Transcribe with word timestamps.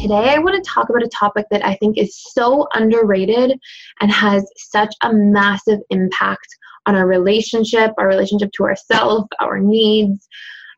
Today, 0.00 0.32
I 0.32 0.38
want 0.38 0.54
to 0.54 0.70
talk 0.70 0.90
about 0.90 1.02
a 1.02 1.08
topic 1.08 1.46
that 1.50 1.66
I 1.66 1.74
think 1.74 1.98
is 1.98 2.16
so 2.32 2.68
underrated 2.72 3.58
and 4.00 4.12
has 4.12 4.48
such 4.56 4.94
a 5.02 5.12
massive 5.12 5.80
impact 5.90 6.46
on 6.86 6.94
our 6.94 7.04
relationship, 7.04 7.94
our 7.98 8.06
relationship 8.06 8.52
to 8.52 8.62
ourselves, 8.62 9.26
our 9.40 9.58
needs, 9.58 10.28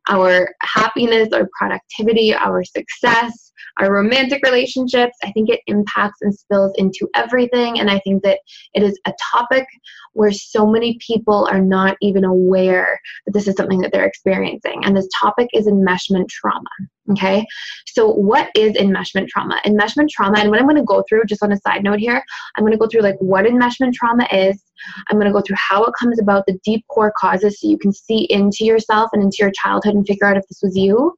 our 0.08 0.48
happiness, 0.62 1.28
our 1.34 1.50
productivity, 1.58 2.34
our 2.34 2.64
success, 2.64 3.52
our 3.80 3.92
romantic 3.92 4.44
relationships. 4.44 5.16
I 5.24 5.32
think 5.32 5.48
it 5.48 5.60
impacts 5.66 6.20
and 6.20 6.34
spills 6.34 6.72
into 6.76 7.08
everything. 7.14 7.80
And 7.80 7.90
I 7.90 7.98
think 8.00 8.22
that 8.22 8.40
it 8.74 8.82
is 8.82 8.98
a 9.06 9.12
topic 9.32 9.66
where 10.12 10.32
so 10.32 10.66
many 10.66 10.98
people 11.04 11.48
are 11.50 11.60
not 11.60 11.96
even 12.00 12.24
aware 12.24 13.00
that 13.26 13.32
this 13.32 13.48
is 13.48 13.56
something 13.56 13.80
that 13.80 13.92
they're 13.92 14.06
experiencing. 14.06 14.84
And 14.84 14.96
this 14.96 15.08
topic 15.18 15.48
is 15.52 15.66
enmeshment 15.66 16.28
trauma. 16.28 16.70
Okay, 17.10 17.44
so 17.86 18.08
what 18.08 18.50
is 18.54 18.74
enmeshment 18.74 19.26
trauma? 19.28 19.60
Enmeshment 19.66 20.08
trauma, 20.10 20.38
and 20.38 20.48
what 20.48 20.60
I'm 20.60 20.66
going 20.66 20.76
to 20.76 20.84
go 20.84 21.02
through, 21.08 21.24
just 21.24 21.42
on 21.42 21.50
a 21.50 21.56
side 21.56 21.82
note 21.82 21.98
here, 21.98 22.22
I'm 22.56 22.62
going 22.62 22.72
to 22.72 22.78
go 22.78 22.86
through 22.86 23.00
like 23.00 23.16
what 23.18 23.46
enmeshment 23.46 23.94
trauma 23.94 24.28
is. 24.30 24.62
I'm 25.08 25.16
going 25.16 25.26
to 25.26 25.32
go 25.32 25.40
through 25.40 25.56
how 25.58 25.82
it 25.84 25.94
comes 25.98 26.20
about, 26.20 26.44
the 26.46 26.58
deep 26.64 26.86
core 26.88 27.12
causes, 27.18 27.60
so 27.60 27.68
you 27.68 27.78
can 27.78 27.92
see 27.92 28.26
into 28.30 28.64
yourself 28.64 29.10
and 29.12 29.22
into 29.22 29.38
your 29.40 29.50
childhood 29.60 29.94
and 29.94 30.06
figure 30.06 30.26
out 30.26 30.36
if 30.36 30.46
this 30.48 30.60
was 30.62 30.76
you. 30.76 31.12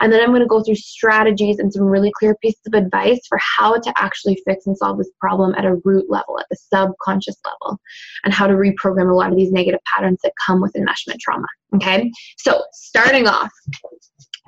And 0.00 0.12
then 0.12 0.20
I'm 0.20 0.28
going 0.28 0.42
to 0.42 0.46
go 0.46 0.62
through 0.62 0.76
strategies 0.76 1.58
and 1.58 1.72
some 1.72 1.84
really 1.84 1.99
clear 2.18 2.34
pieces 2.42 2.60
of 2.66 2.74
advice 2.74 3.20
for 3.28 3.38
how 3.38 3.78
to 3.78 3.92
actually 3.96 4.40
fix 4.46 4.66
and 4.66 4.76
solve 4.76 4.98
this 4.98 5.10
problem 5.20 5.54
at 5.56 5.64
a 5.64 5.76
root 5.84 6.06
level, 6.08 6.38
at 6.38 6.46
the 6.50 6.56
subconscious 6.56 7.36
level, 7.44 7.78
and 8.24 8.32
how 8.32 8.46
to 8.46 8.54
reprogram 8.54 9.10
a 9.10 9.14
lot 9.14 9.30
of 9.30 9.36
these 9.36 9.52
negative 9.52 9.80
patterns 9.84 10.20
that 10.22 10.32
come 10.46 10.60
with 10.60 10.72
enmeshment 10.72 11.18
trauma. 11.20 11.46
Okay, 11.74 12.10
so 12.38 12.62
starting 12.72 13.28
off, 13.28 13.50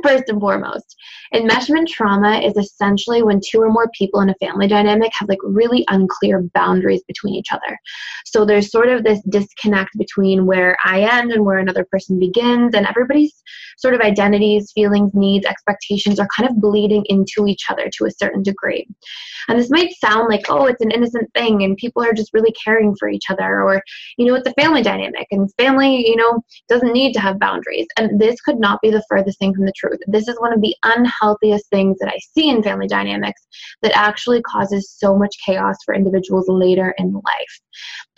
First 0.03 0.25
and 0.29 0.41
foremost, 0.41 0.97
enmeshment 1.35 1.87
trauma 1.87 2.41
is 2.41 2.57
essentially 2.57 3.23
when 3.23 3.41
two 3.41 3.61
or 3.61 3.71
more 3.71 3.89
people 3.97 4.21
in 4.21 4.31
a 4.31 4.35
family 4.35 4.67
dynamic 4.67 5.13
have 5.19 5.29
like 5.29 5.39
really 5.43 5.85
unclear 5.89 6.43
boundaries 6.55 7.03
between 7.07 7.35
each 7.35 7.53
other. 7.53 7.79
So 8.25 8.45
there's 8.45 8.71
sort 8.71 8.89
of 8.89 9.05
this 9.05 9.21
disconnect 9.29 9.91
between 9.97 10.47
where 10.47 10.77
I 10.85 11.03
end 11.03 11.33
and 11.33 11.45
where 11.45 11.59
another 11.59 11.87
person 11.91 12.19
begins, 12.19 12.75
and 12.75 12.87
everybody's 12.87 13.43
sort 13.79 13.95
of 13.95 14.01
identities, 14.01 14.73
feelings, 14.75 15.13
needs, 15.15 15.47
expectations 15.47 16.19
are 16.19 16.29
kind 16.37 16.49
of 16.49 16.61
bleeding 16.61 17.05
into 17.07 17.47
each 17.47 17.65
other 17.71 17.89
to 17.99 18.07
a 18.07 18.11
certain 18.11 18.43
degree. 18.43 18.87
And 19.49 19.59
this 19.59 19.71
might 19.71 19.93
sound 19.95 20.29
like, 20.29 20.47
oh, 20.49 20.67
it's 20.67 20.83
an 20.83 20.91
innocent 20.91 21.33
thing 21.35 21.63
and 21.63 21.77
people 21.77 22.03
are 22.03 22.13
just 22.13 22.33
really 22.33 22.53
caring 22.65 22.95
for 22.97 23.09
each 23.09 23.25
other, 23.31 23.63
or, 23.63 23.83
you 24.17 24.27
know, 24.27 24.35
it's 24.35 24.49
a 24.49 24.55
family 24.61 24.83
dynamic 24.83 25.27
and 25.31 25.53
family, 25.55 26.07
you 26.09 26.17
know, 26.17 26.43
doesn't 26.69 26.93
need 26.93 27.13
to 27.15 27.21
have 27.21 27.41
boundaries. 27.41 27.87
And 27.99 28.21
this 28.21 28.41
could 28.41 28.59
not 28.59 28.81
be 28.83 28.91
the 28.91 29.05
furthest 29.09 29.39
thing 29.39 29.55
from 29.55 29.67
the 29.67 29.73
truth. 29.73 29.92
This 30.07 30.29
is 30.29 30.39
one 30.41 30.53
of 30.53 30.61
the 30.61 30.75
unhealthiest 30.85 31.69
things 31.71 31.99
that 31.99 32.09
I 32.09 32.19
see 32.35 32.49
in 32.49 32.63
family 32.63 32.87
dynamics 32.87 33.43
that 33.83 33.97
actually 33.97 34.43
causes 34.43 34.91
so 34.91 35.17
much 35.17 35.37
chaos 35.45 35.77
for 35.85 35.95
individuals 35.95 36.49
later 36.49 36.95
in 36.99 37.13
life. 37.13 37.61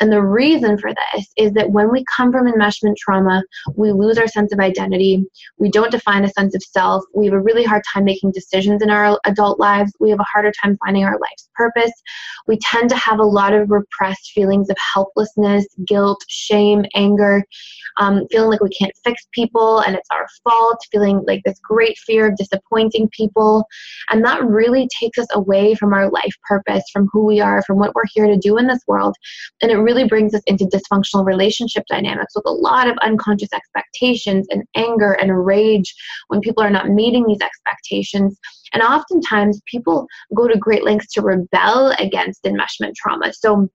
And 0.01 0.11
the 0.11 0.23
reason 0.23 0.77
for 0.79 0.91
this 0.91 1.27
is 1.37 1.53
that 1.53 1.71
when 1.71 1.91
we 1.91 2.05
come 2.05 2.33
from 2.33 2.51
enmeshment 2.51 2.97
trauma, 2.97 3.43
we 3.77 3.93
lose 3.93 4.19
our 4.19 4.27
sense 4.27 4.53
of 4.53 4.59
identity. 4.59 5.25
We 5.59 5.71
don't 5.71 5.91
define 5.91 6.25
a 6.25 6.31
sense 6.31 6.55
of 6.55 6.63
self. 6.63 7.05
We 7.15 7.27
have 7.27 7.35
a 7.35 7.41
really 7.41 7.65
hard 7.65 7.83
time 7.93 8.05
making 8.05 8.33
decisions 8.33 8.83
in 8.83 8.91
our 8.91 9.19
adult 9.25 9.61
lives. 9.61 9.93
We 10.01 10.11
have 10.11 10.21
a 10.21 10.25
harder 10.25 10.53
time 10.63 10.77
finding 10.85 11.05
our 11.05 11.19
life's 11.19 11.49
purpose. 11.55 11.93
We 12.47 12.59
tend 12.59 12.91
to 12.91 12.97
have 12.97 13.21
a 13.21 13.25
lot 13.25 13.53
of 13.53 13.71
repressed 13.71 14.33
feelings 14.33 14.69
of 14.69 14.77
helplessness, 14.95 15.67
guilt, 15.87 16.25
shame, 16.29 16.85
anger, 16.95 17.45
um, 17.99 18.27
feeling 18.31 18.51
like 18.51 18.63
we 18.63 18.71
can't 18.71 18.93
fix 19.05 19.27
people 19.33 19.81
and 19.81 19.95
it's 19.97 20.09
our 20.11 20.27
fault, 20.43 20.81
feeling 20.91 21.23
like 21.27 21.43
this 21.45 21.59
great 21.65 21.97
fear 21.99 22.29
of 22.29 22.37
disappointing 22.37 23.09
people. 23.11 23.67
And 24.11 24.25
that 24.25 24.45
really 24.45 24.89
takes 25.01 25.19
us 25.19 25.27
away 25.33 25.75
from 25.75 25.93
our 25.93 26.11
life 26.11 26.35
purpose, 26.47 26.85
from 26.93 27.09
who 27.13 27.25
we 27.25 27.41
are, 27.41 27.63
from 27.63 27.79
what 27.79 27.95
we're 27.95 28.03
here 28.13 28.27
to 28.27 28.37
do 28.37 28.59
in 28.59 28.67
this 28.67 28.83
world. 28.87 29.17
And 29.63 29.71
it 29.71 29.77
really 29.77 30.07
brings 30.07 30.35
us 30.35 30.43
into 30.47 30.67
dysfunctional 30.67 31.25
relationship 31.25 31.85
dynamics 31.89 32.35
with 32.35 32.47
a 32.47 32.53
lot 32.53 32.89
of 32.89 32.97
unconscious 32.99 33.53
expectations 33.53 34.47
and 34.51 34.65
anger 34.75 35.13
and 35.13 35.45
rage 35.45 35.95
when 36.29 36.41
people 36.41 36.63
are 36.63 36.71
not 36.71 36.89
meeting 36.91 37.25
these 37.27 37.41
expectations. 37.41 38.39
And 38.73 38.83
oftentimes, 38.83 39.61
people 39.67 40.07
go 40.35 40.49
to 40.49 40.59
great 40.59 40.85
lengths 40.85 41.13
to 41.15 41.23
rebel 41.23 41.95
against 41.99 42.43
enmeshment 42.45 42.95
trauma. 42.97 43.33
So, 43.33 43.69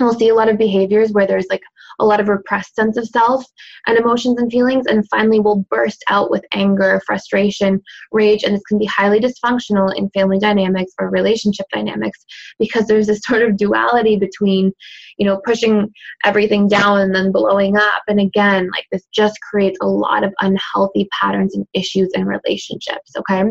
we'll 0.00 0.14
see 0.14 0.28
a 0.28 0.34
lot 0.34 0.48
of 0.48 0.58
behaviors 0.58 1.12
where 1.12 1.26
there's 1.26 1.46
like 1.50 1.62
a 1.98 2.04
lot 2.04 2.20
of 2.20 2.28
repressed 2.28 2.74
sense 2.74 2.96
of 2.96 3.06
self 3.06 3.44
and 3.86 3.98
emotions 3.98 4.40
and 4.40 4.50
feelings 4.50 4.86
and 4.86 5.08
finally 5.08 5.40
will 5.40 5.64
burst 5.70 6.02
out 6.08 6.30
with 6.30 6.44
anger 6.52 7.00
frustration 7.06 7.80
rage 8.12 8.42
and 8.44 8.54
this 8.54 8.62
can 8.68 8.78
be 8.78 8.86
highly 8.86 9.20
dysfunctional 9.20 9.94
in 9.96 10.10
family 10.10 10.38
dynamics 10.38 10.92
or 10.98 11.10
relationship 11.10 11.66
dynamics 11.72 12.24
because 12.58 12.86
there's 12.86 13.06
this 13.06 13.20
sort 13.24 13.42
of 13.42 13.56
duality 13.56 14.16
between 14.16 14.72
you 15.18 15.26
know 15.26 15.40
pushing 15.44 15.92
everything 16.24 16.68
down 16.68 17.00
and 17.00 17.14
then 17.14 17.32
blowing 17.32 17.76
up. 17.76 18.02
And 18.08 18.20
again 18.20 18.68
like 18.72 18.86
this 18.92 19.04
just 19.12 19.36
creates 19.40 19.78
a 19.82 19.86
lot 19.86 20.24
of 20.24 20.32
unhealthy 20.40 21.08
patterns 21.20 21.54
and 21.54 21.66
issues 21.74 22.10
in 22.14 22.26
relationships 22.26 23.12
okay? 23.18 23.44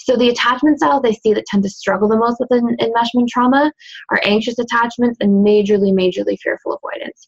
So 0.00 0.16
the 0.16 0.28
attachment 0.28 0.78
styles 0.78 1.02
I 1.04 1.12
see 1.12 1.32
that 1.34 1.46
tend 1.46 1.62
to 1.62 1.70
struggle 1.70 2.08
the 2.08 2.16
most 2.16 2.38
with 2.40 2.50
enmeshment 2.50 3.28
trauma 3.28 3.72
are 4.10 4.20
anxious 4.24 4.58
attachments 4.58 5.18
and 5.20 5.44
majorly 5.44 5.92
majorly 5.92 6.38
fearful 6.40 6.74
avoidance 6.74 7.26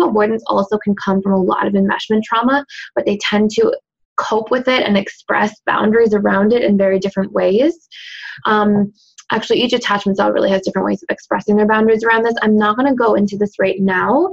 avoidance 0.00 0.42
also 0.46 0.78
can 0.78 0.94
come 0.94 1.20
from 1.20 1.32
a 1.32 1.42
lot 1.42 1.66
of 1.66 1.74
enmeshment 1.74 2.22
trauma 2.24 2.64
but 2.94 3.04
they 3.04 3.18
tend 3.18 3.50
to 3.50 3.72
cope 4.16 4.50
with 4.50 4.68
it 4.68 4.82
and 4.86 4.96
express 4.96 5.60
boundaries 5.66 6.14
around 6.14 6.52
it 6.52 6.62
in 6.62 6.76
very 6.76 6.98
different 6.98 7.32
ways. 7.32 7.88
Um, 8.46 8.92
actually 9.30 9.60
each 9.62 9.72
attachment 9.72 10.16
style 10.16 10.32
really 10.32 10.50
has 10.50 10.62
different 10.62 10.84
ways 10.84 11.02
of 11.02 11.06
expressing 11.10 11.56
their 11.56 11.66
boundaries 11.66 12.04
around 12.04 12.22
this. 12.22 12.34
I'm 12.42 12.56
not 12.56 12.76
going 12.76 12.88
to 12.88 12.94
go 12.94 13.14
into 13.14 13.36
this 13.36 13.58
right 13.58 13.80
now 13.80 14.30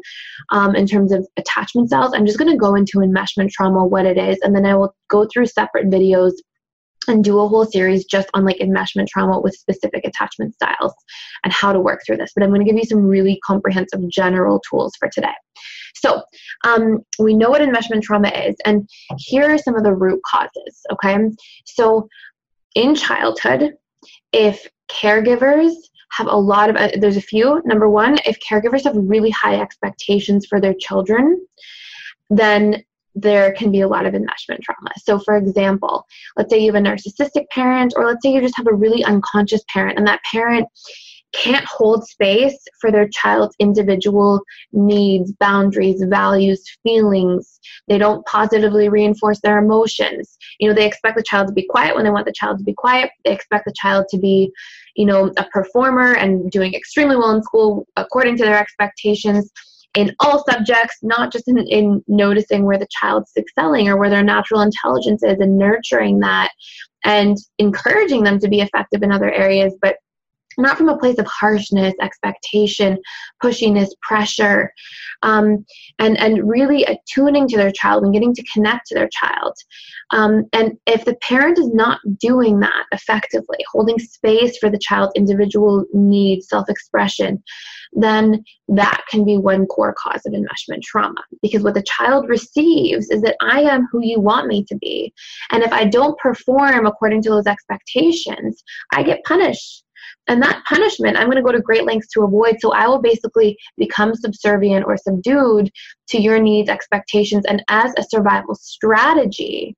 um, 0.51 0.75
in 0.75 0.85
terms 0.85 1.11
of 1.11 1.25
attachment 1.37 1.87
styles 1.87 2.13
i'm 2.13 2.25
just 2.25 2.37
going 2.37 2.51
to 2.51 2.57
go 2.57 2.75
into 2.75 2.97
enmeshment 2.97 3.51
trauma 3.51 3.85
what 3.85 4.05
it 4.05 4.17
is 4.17 4.37
and 4.41 4.55
then 4.55 4.65
i 4.65 4.75
will 4.75 4.93
go 5.09 5.25
through 5.31 5.45
separate 5.45 5.89
videos 5.89 6.33
and 7.07 7.23
do 7.23 7.39
a 7.39 7.47
whole 7.47 7.65
series 7.65 8.05
just 8.05 8.29
on 8.33 8.45
like 8.45 8.57
enmeshment 8.57 9.07
trauma 9.07 9.39
with 9.39 9.55
specific 9.55 10.05
attachment 10.05 10.53
styles 10.53 10.93
and 11.43 11.53
how 11.53 11.73
to 11.73 11.79
work 11.79 12.01
through 12.05 12.17
this. 12.17 12.31
But 12.35 12.43
I'm 12.43 12.49
going 12.49 12.63
to 12.63 12.65
give 12.65 12.77
you 12.77 12.85
some 12.85 13.03
really 13.03 13.39
comprehensive 13.45 14.07
general 14.09 14.61
tools 14.69 14.93
for 14.99 15.09
today. 15.09 15.33
So, 15.95 16.21
um, 16.65 16.99
we 17.17 17.33
know 17.33 17.49
what 17.49 17.61
enmeshment 17.61 18.03
trauma 18.03 18.29
is, 18.29 18.55
and 18.65 18.87
here 19.17 19.51
are 19.51 19.57
some 19.57 19.75
of 19.75 19.83
the 19.83 19.93
root 19.93 20.21
causes. 20.25 20.85
Okay, 20.93 21.17
so 21.65 22.07
in 22.75 22.95
childhood, 22.95 23.73
if 24.31 24.67
caregivers 24.89 25.73
have 26.11 26.27
a 26.27 26.35
lot 26.35 26.69
of, 26.69 26.75
uh, 26.75 26.89
there's 26.99 27.17
a 27.17 27.21
few. 27.21 27.61
Number 27.65 27.89
one, 27.89 28.17
if 28.25 28.39
caregivers 28.39 28.83
have 28.83 28.95
really 28.95 29.29
high 29.29 29.59
expectations 29.59 30.45
for 30.45 30.59
their 30.61 30.73
children, 30.73 31.45
then 32.29 32.83
there 33.21 33.53
can 33.53 33.71
be 33.71 33.81
a 33.81 33.87
lot 33.87 34.05
of 34.05 34.13
enmeshment 34.13 34.61
trauma. 34.61 34.91
So, 34.97 35.19
for 35.19 35.37
example, 35.37 36.05
let's 36.37 36.51
say 36.51 36.59
you 36.59 36.73
have 36.73 36.83
a 36.83 36.85
narcissistic 36.85 37.47
parent, 37.49 37.93
or 37.95 38.05
let's 38.05 38.23
say 38.23 38.33
you 38.33 38.41
just 38.41 38.57
have 38.57 38.67
a 38.67 38.73
really 38.73 39.03
unconscious 39.03 39.61
parent, 39.73 39.97
and 39.97 40.07
that 40.07 40.21
parent 40.31 40.67
can't 41.31 41.65
hold 41.65 42.07
space 42.07 42.57
for 42.81 42.91
their 42.91 43.07
child's 43.09 43.55
individual 43.59 44.41
needs, 44.71 45.31
boundaries, 45.33 46.03
values, 46.07 46.63
feelings. 46.83 47.59
They 47.87 47.97
don't 47.97 48.25
positively 48.25 48.89
reinforce 48.89 49.39
their 49.41 49.59
emotions. 49.59 50.37
You 50.59 50.69
know, 50.69 50.75
they 50.75 50.87
expect 50.87 51.17
the 51.17 51.23
child 51.23 51.47
to 51.47 51.53
be 51.53 51.67
quiet 51.67 51.95
when 51.95 52.03
they 52.03 52.09
want 52.09 52.25
the 52.25 52.33
child 52.33 52.57
to 52.57 52.63
be 52.63 52.73
quiet. 52.73 53.11
They 53.25 53.31
expect 53.31 53.65
the 53.65 53.73
child 53.79 54.05
to 54.09 54.17
be, 54.17 54.51
you 54.95 55.05
know, 55.05 55.31
a 55.37 55.43
performer 55.45 56.15
and 56.15 56.49
doing 56.49 56.73
extremely 56.73 57.15
well 57.15 57.35
in 57.35 57.43
school 57.43 57.87
according 57.95 58.37
to 58.37 58.43
their 58.43 58.59
expectations 58.59 59.51
in 59.95 60.15
all 60.19 60.43
subjects, 60.49 60.97
not 61.01 61.31
just 61.31 61.47
in, 61.47 61.57
in 61.67 62.03
noticing 62.07 62.65
where 62.65 62.77
the 62.77 62.87
child's 62.91 63.31
excelling 63.37 63.89
or 63.89 63.97
where 63.97 64.09
their 64.09 64.23
natural 64.23 64.61
intelligence 64.61 65.23
is 65.23 65.39
and 65.39 65.57
nurturing 65.57 66.19
that 66.19 66.51
and 67.03 67.37
encouraging 67.57 68.23
them 68.23 68.39
to 68.39 68.47
be 68.47 68.61
effective 68.61 69.01
in 69.03 69.11
other 69.11 69.31
areas, 69.31 69.75
but 69.81 69.97
not 70.59 70.77
from 70.77 70.89
a 70.89 70.97
place 70.97 71.17
of 71.17 71.25
harshness, 71.27 71.93
expectation, 72.01 72.97
pushiness, 73.43 73.89
pressure, 74.01 74.71
um, 75.23 75.65
and 75.99 76.17
and 76.19 76.47
really 76.47 76.83
attuning 76.85 77.47
to 77.47 77.57
their 77.57 77.71
child 77.71 78.03
and 78.03 78.13
getting 78.13 78.33
to 78.33 78.43
connect 78.53 78.87
to 78.87 78.95
their 78.95 79.09
child. 79.09 79.55
Um, 80.11 80.45
and 80.53 80.73
if 80.87 81.05
the 81.05 81.15
parent 81.15 81.59
is 81.59 81.71
not 81.73 81.99
doing 82.19 82.59
that 82.61 82.85
effectively, 82.91 83.57
holding 83.71 83.99
space 83.99 84.57
for 84.57 84.69
the 84.69 84.79
child's 84.79 85.13
individual 85.15 85.85
needs, 85.93 86.49
self-expression, 86.49 87.43
then 87.93 88.43
that 88.67 89.01
can 89.09 89.23
be 89.23 89.37
one 89.37 89.65
core 89.67 89.95
cause 89.97 90.21
of 90.25 90.33
enmeshment 90.33 90.81
trauma. 90.83 91.21
Because 91.41 91.63
what 91.63 91.75
the 91.75 91.83
child 91.83 92.27
receives 92.27 93.09
is 93.09 93.21
that 93.21 93.35
I 93.41 93.61
am 93.61 93.87
who 93.91 94.03
you 94.03 94.19
want 94.19 94.47
me 94.47 94.63
to 94.65 94.75
be, 94.77 95.13
and 95.51 95.63
if 95.63 95.71
I 95.71 95.85
don't 95.85 96.17
perform 96.17 96.85
according 96.85 97.21
to 97.23 97.29
those 97.29 97.47
expectations, 97.47 98.63
I 98.93 99.03
get 99.03 99.23
punished 99.25 99.83
and 100.27 100.41
that 100.43 100.63
punishment, 100.67 101.17
I'm 101.17 101.25
going 101.25 101.37
to 101.37 101.43
go 101.43 101.51
to 101.51 101.61
great 101.61 101.85
lengths 101.85 102.11
to 102.13 102.23
avoid. 102.23 102.57
So 102.59 102.71
I 102.71 102.87
will 102.87 103.01
basically 103.01 103.57
become 103.77 104.13
subservient 104.15 104.85
or 104.85 104.97
subdued 104.97 105.71
to 106.09 106.21
your 106.21 106.39
needs, 106.39 106.69
expectations. 106.69 107.45
And 107.47 107.63
as 107.67 107.91
a 107.97 108.03
survival 108.03 108.55
strategy, 108.55 109.75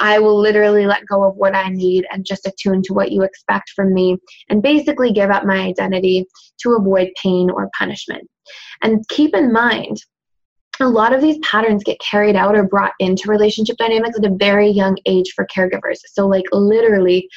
I 0.00 0.18
will 0.18 0.38
literally 0.38 0.86
let 0.86 1.06
go 1.06 1.24
of 1.24 1.36
what 1.36 1.56
I 1.56 1.68
need 1.70 2.06
and 2.12 2.24
just 2.24 2.46
attune 2.46 2.82
to 2.84 2.94
what 2.94 3.10
you 3.10 3.22
expect 3.22 3.70
from 3.74 3.92
me 3.92 4.16
and 4.48 4.62
basically 4.62 5.12
give 5.12 5.30
up 5.30 5.44
my 5.44 5.58
identity 5.58 6.26
to 6.62 6.74
avoid 6.74 7.10
pain 7.20 7.50
or 7.50 7.70
punishment. 7.76 8.28
And 8.82 9.06
keep 9.08 9.34
in 9.34 9.52
mind, 9.52 10.00
a 10.80 10.88
lot 10.88 11.12
of 11.12 11.20
these 11.20 11.38
patterns 11.38 11.82
get 11.82 11.98
carried 11.98 12.36
out 12.36 12.56
or 12.56 12.62
brought 12.62 12.92
into 13.00 13.28
relationship 13.28 13.76
dynamics 13.76 14.18
at 14.18 14.24
a 14.24 14.34
very 14.36 14.68
young 14.68 14.96
age 15.06 15.32
for 15.34 15.46
caregivers. 15.46 15.98
So, 16.12 16.28
like, 16.28 16.44
literally, 16.52 17.28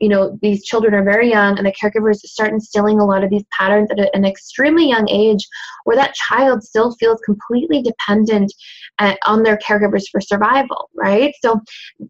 you 0.00 0.08
know, 0.08 0.38
these 0.40 0.64
children 0.64 0.94
are 0.94 1.04
very 1.04 1.28
young 1.28 1.58
and 1.58 1.66
the 1.66 1.72
caregivers 1.72 2.16
start 2.16 2.52
instilling 2.52 2.98
a 2.98 3.04
lot 3.04 3.22
of 3.22 3.30
these 3.30 3.44
patterns 3.56 3.90
at 3.90 3.98
an 4.14 4.24
extremely 4.24 4.88
young 4.88 5.08
age 5.10 5.46
where 5.84 5.96
that 5.96 6.14
child 6.14 6.62
still 6.62 6.94
feels 6.96 7.20
completely 7.24 7.82
dependent 7.82 8.52
at, 8.98 9.18
on 9.26 9.42
their 9.42 9.58
caregivers 9.58 10.04
for 10.10 10.20
survival, 10.20 10.88
right? 10.96 11.34
So, 11.42 11.60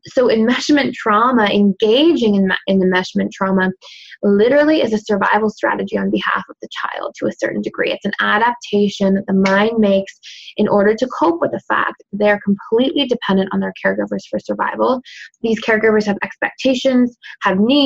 so 0.07 0.29
enmeshment 0.29 0.95
trauma, 0.95 1.47
engaging 1.47 2.37
in, 2.37 2.53
in 2.69 2.81
enmeshment 2.81 3.33
trauma, 3.33 3.71
literally 4.23 4.83
is 4.83 4.93
a 4.93 4.99
survival 4.99 5.51
strategy 5.51 5.97
on 5.97 6.11
behalf 6.11 6.45
of 6.49 6.57
the 6.61 6.69
child 6.71 7.15
to 7.19 7.27
a 7.27 7.33
certain 7.33 7.63
degree. 7.63 7.91
It's 7.91 8.05
an 8.05 8.13
adaptation 8.21 9.15
that 9.15 9.27
the 9.27 9.33
mind 9.33 9.79
makes 9.79 10.19
in 10.57 10.69
order 10.69 10.95
to 10.95 11.09
cope 11.19 11.41
with 11.41 11.53
the 11.53 11.61
fact 11.61 12.03
they're 12.13 12.41
completely 12.45 13.07
dependent 13.07 13.49
on 13.53 13.61
their 13.61 13.73
caregivers 13.85 14.27
for 14.29 14.39
survival. 14.39 15.01
These 15.43 15.61
caregivers 15.63 16.07
have 16.07 16.19
expectations, 16.23 17.17
have 17.43 17.59
needs, 17.59 17.80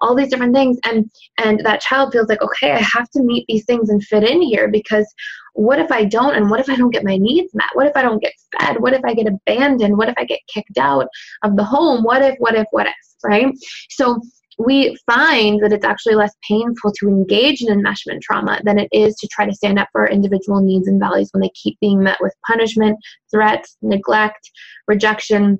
all 0.00 0.14
these 0.14 0.28
different 0.28 0.54
things, 0.54 0.78
and 0.84 1.10
and 1.38 1.60
that 1.64 1.80
child 1.80 2.12
feels 2.12 2.28
like, 2.28 2.42
okay, 2.42 2.72
I 2.72 2.80
have 2.80 3.08
to 3.10 3.22
meet 3.22 3.44
these 3.48 3.64
things 3.64 3.90
and 3.90 4.02
fit 4.02 4.24
in 4.24 4.42
here 4.42 4.68
because 4.68 5.06
what 5.54 5.78
if 5.78 5.90
I 5.92 6.04
don't? 6.04 6.34
And 6.34 6.50
what 6.50 6.60
if 6.60 6.68
I 6.68 6.76
don't 6.76 6.90
get 6.90 7.04
my 7.04 7.16
needs 7.16 7.54
met? 7.54 7.68
What 7.74 7.86
if 7.86 7.96
I 7.96 8.02
don't 8.02 8.20
get 8.20 8.32
fed? 8.58 8.80
What 8.80 8.92
if 8.92 9.04
I 9.04 9.14
get 9.14 9.28
abandoned? 9.28 9.96
What 9.96 10.08
if 10.08 10.14
I 10.18 10.24
get 10.24 10.40
kicked 10.52 10.78
out 10.78 11.06
of 11.44 11.56
the 11.56 11.64
home? 11.64 12.02
What 12.02 12.22
if, 12.22 12.34
what 12.38 12.56
if, 12.56 12.66
what 12.72 12.86
if, 12.86 12.94
right? 13.24 13.54
So 13.90 14.20
we 14.58 14.96
find 15.06 15.62
that 15.62 15.72
it's 15.72 15.84
actually 15.84 16.14
less 16.14 16.34
painful 16.48 16.92
to 16.92 17.08
engage 17.08 17.62
in 17.62 17.68
enmeshment 17.68 18.20
trauma 18.22 18.60
than 18.64 18.78
it 18.78 18.88
is 18.92 19.14
to 19.16 19.28
try 19.28 19.46
to 19.46 19.54
stand 19.54 19.78
up 19.78 19.88
for 19.92 20.02
our 20.02 20.08
individual 20.08 20.60
needs 20.60 20.88
and 20.88 21.00
values 21.00 21.30
when 21.32 21.40
they 21.40 21.50
keep 21.50 21.78
being 21.80 22.02
met 22.02 22.18
with 22.20 22.34
punishment, 22.46 22.98
threats, 23.30 23.76
neglect, 23.82 24.50
rejection, 24.86 25.58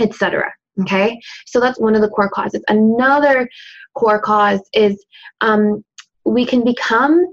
etc. 0.00 0.50
Okay, 0.82 1.20
so 1.46 1.60
that's 1.60 1.78
one 1.78 1.94
of 1.94 2.00
the 2.00 2.08
core 2.08 2.30
causes. 2.30 2.62
Another 2.68 3.48
core 3.94 4.20
cause 4.20 4.60
is 4.72 5.04
um, 5.40 5.84
we 6.24 6.46
can 6.46 6.64
become 6.64 7.24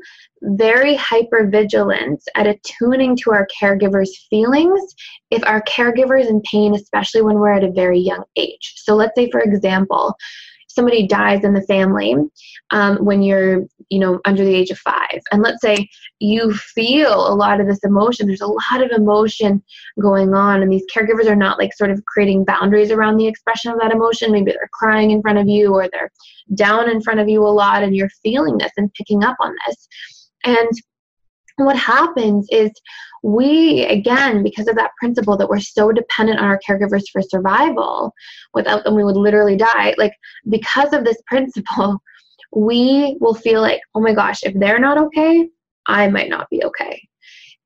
very 0.41 0.95
hyper 0.95 1.47
vigilant 1.47 2.21
at 2.35 2.47
attuning 2.47 3.15
to 3.17 3.31
our 3.31 3.47
caregivers' 3.59 4.09
feelings 4.29 4.81
if 5.31 5.43
our 5.45 5.61
caregiver 5.63 6.19
is 6.19 6.27
in 6.27 6.41
pain, 6.41 6.75
especially 6.75 7.21
when 7.21 7.39
we're 7.39 7.51
at 7.51 7.63
a 7.63 7.71
very 7.71 7.99
young 7.99 8.23
age. 8.35 8.73
So, 8.75 8.95
let's 8.95 9.13
say, 9.15 9.29
for 9.29 9.41
example, 9.41 10.15
somebody 10.77 11.07
dies 11.07 11.43
in 11.43 11.53
the 11.53 11.63
family 11.63 12.15
um, 12.71 12.97
when 13.03 13.23
you're 13.23 13.65
you 13.89 13.99
know 13.99 14.19
under 14.25 14.45
the 14.45 14.53
age 14.53 14.69
of 14.69 14.77
five. 14.77 15.19
And 15.31 15.41
let's 15.41 15.61
say 15.61 15.89
you 16.19 16.53
feel 16.53 17.27
a 17.27 17.35
lot 17.35 17.59
of 17.59 17.67
this 17.67 17.83
emotion. 17.83 18.27
There's 18.27 18.41
a 18.41 18.47
lot 18.47 18.81
of 18.81 18.91
emotion 18.91 19.63
going 19.99 20.33
on 20.33 20.61
and 20.61 20.71
these 20.71 20.85
caregivers 20.93 21.27
are 21.27 21.35
not 21.35 21.57
like 21.57 21.73
sort 21.73 21.91
of 21.91 22.05
creating 22.05 22.45
boundaries 22.45 22.91
around 22.91 23.17
the 23.17 23.27
expression 23.27 23.71
of 23.71 23.79
that 23.79 23.91
emotion. 23.91 24.31
Maybe 24.31 24.51
they're 24.51 24.69
crying 24.71 25.11
in 25.11 25.21
front 25.21 25.39
of 25.39 25.47
you 25.47 25.73
or 25.73 25.89
they're 25.91 26.11
down 26.53 26.89
in 26.89 27.01
front 27.01 27.19
of 27.19 27.27
you 27.27 27.41
a 27.41 27.49
lot 27.49 27.83
and 27.83 27.95
you're 27.95 28.09
feeling 28.23 28.57
this 28.57 28.71
and 28.77 28.93
picking 28.93 29.23
up 29.23 29.37
on 29.39 29.53
this. 29.65 29.87
And 30.43 30.69
what 31.65 31.77
happens 31.77 32.47
is 32.51 32.71
we 33.23 33.83
again 33.85 34.43
because 34.43 34.67
of 34.67 34.75
that 34.75 34.91
principle 34.99 35.35
that 35.35 35.49
we're 35.49 35.59
so 35.59 35.91
dependent 35.91 36.39
on 36.39 36.45
our 36.45 36.59
caregivers 36.67 37.03
for 37.11 37.21
survival 37.21 38.13
without 38.53 38.83
them 38.83 38.95
we 38.95 39.03
would 39.03 39.17
literally 39.17 39.57
die 39.57 39.93
like 39.97 40.13
because 40.49 40.93
of 40.93 41.03
this 41.03 41.21
principle 41.25 42.01
we 42.55 43.17
will 43.19 43.33
feel 43.33 43.61
like 43.61 43.81
oh 43.95 44.01
my 44.01 44.13
gosh 44.13 44.43
if 44.43 44.53
they're 44.59 44.79
not 44.79 44.97
okay 44.97 45.47
i 45.87 46.07
might 46.07 46.29
not 46.29 46.49
be 46.49 46.63
okay. 46.63 47.01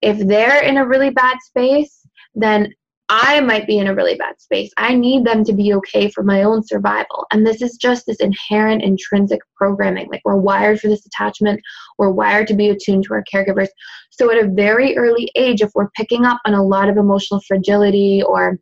If 0.02 0.18
they're 0.28 0.64
in 0.64 0.78
a 0.78 0.88
really 0.88 1.12
bad 1.12 1.38
space 1.44 2.02
then 2.34 2.74
I 3.14 3.42
might 3.42 3.68
be 3.68 3.78
in 3.78 3.88
a 3.88 3.94
really 3.94 4.16
bad 4.16 4.40
space. 4.40 4.72
I 4.78 4.96
need 4.96 5.26
them 5.26 5.44
to 5.44 5.52
be 5.52 5.74
okay 5.74 6.10
for 6.10 6.24
my 6.24 6.44
own 6.44 6.64
survival. 6.64 7.28
And 7.32 7.46
this 7.46 7.62
is 7.62 7.76
just 7.76 8.06
this 8.06 8.22
inherent 8.22 8.84
intrinsic 8.84 9.42
programming. 9.58 10.08
Like 10.10 10.22
we're 10.24 10.38
wired 10.38 10.80
for 10.80 10.88
this 10.88 11.06
attachment, 11.06 11.60
we're 11.98 12.12
wired 12.12 12.48
to 12.48 12.54
be 12.54 12.70
attuned 12.70 13.04
to 13.04 13.14
our 13.16 13.24
caregivers. 13.32 13.68
So 14.12 14.32
at 14.32 14.42
a 14.42 14.48
very 14.48 14.96
early 14.96 15.30
age, 15.36 15.62
if 15.62 15.72
we're 15.76 15.90
picking 15.90 16.26
up 16.26 16.40
on 16.46 16.54
a 16.54 16.64
lot 16.64 16.88
of 16.88 16.96
emotional 16.96 17.42
fragility 17.46 18.24
or 18.24 18.58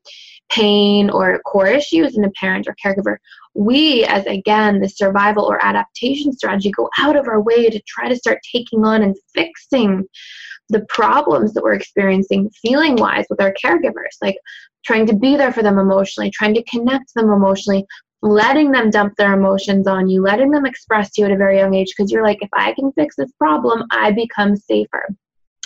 pain 0.51 1.11
or 1.11 1.39
core 1.45 1.67
issues 1.67 2.17
in 2.17 2.23
a 2.23 2.31
parent 2.31 2.67
or 2.67 2.75
caregiver, 2.83 3.17
we, 3.53 4.03
as 4.05 4.25
again, 4.25 4.81
the 4.81 4.89
survival 4.89 5.45
or 5.45 5.63
adaptation 5.63 6.33
strategy, 6.33 6.71
go 6.71 6.89
out 6.97 7.15
of 7.15 7.27
our 7.27 7.39
way 7.39 7.69
to 7.69 7.79
try 7.87 8.09
to 8.09 8.15
start 8.15 8.39
taking 8.51 8.83
on 8.83 9.03
and 9.03 9.15
fixing 9.35 10.07
the 10.69 10.85
problems 10.89 11.53
that 11.53 11.63
we're 11.63 11.73
experiencing 11.73 12.49
feeling 12.61 12.95
wise 12.95 13.25
with 13.29 13.41
our 13.41 13.53
caregivers, 13.63 14.15
like 14.21 14.37
trying 14.85 15.05
to 15.07 15.15
be 15.15 15.35
there 15.35 15.51
for 15.51 15.63
them 15.63 15.79
emotionally, 15.79 16.31
trying 16.31 16.53
to 16.53 16.63
connect 16.63 17.13
them 17.15 17.31
emotionally, 17.31 17.85
letting 18.21 18.71
them 18.71 18.89
dump 18.89 19.13
their 19.17 19.33
emotions 19.33 19.87
on 19.87 20.07
you, 20.09 20.21
letting 20.21 20.51
them 20.51 20.65
express 20.65 21.11
to 21.11 21.21
you 21.21 21.25
at 21.25 21.31
a 21.31 21.37
very 21.37 21.57
young 21.57 21.73
age 21.73 21.93
because 21.95 22.11
you're 22.11 22.23
like, 22.23 22.41
if 22.41 22.49
I 22.53 22.73
can 22.73 22.91
fix 22.93 23.15
this 23.15 23.31
problem, 23.33 23.83
I 23.91 24.11
become 24.11 24.55
safer. 24.55 25.07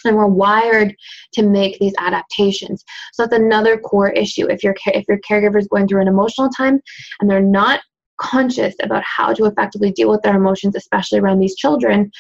And 0.06 0.18
we're 0.18 0.28
wired 0.28 0.94
to 1.34 1.44
make 1.44 1.80
these 1.80 1.94
adaptations. 1.98 2.84
So 3.14 3.24
that's 3.24 3.42
another 3.42 3.78
core 3.78 4.10
issue. 4.10 4.48
If 4.50 4.62
your 4.62 4.76
if 4.88 5.06
your 5.08 5.20
caregiver 5.20 5.58
is 5.58 5.68
going 5.68 5.88
through 5.88 6.02
an 6.02 6.10
emotional 6.10 6.50
time 6.50 6.82
and 7.22 7.30
they're 7.30 7.40
not 7.40 7.80
conscious 8.20 8.76
about 8.82 9.04
how 9.04 9.34
to 9.34 9.46
effectively 9.46 9.92
deal 9.92 10.10
with 10.10 10.22
their 10.22 10.36
emotions, 10.36 10.76
especially 10.76 11.19
around 11.19 11.40
these 11.40 11.56
children, 11.56 12.12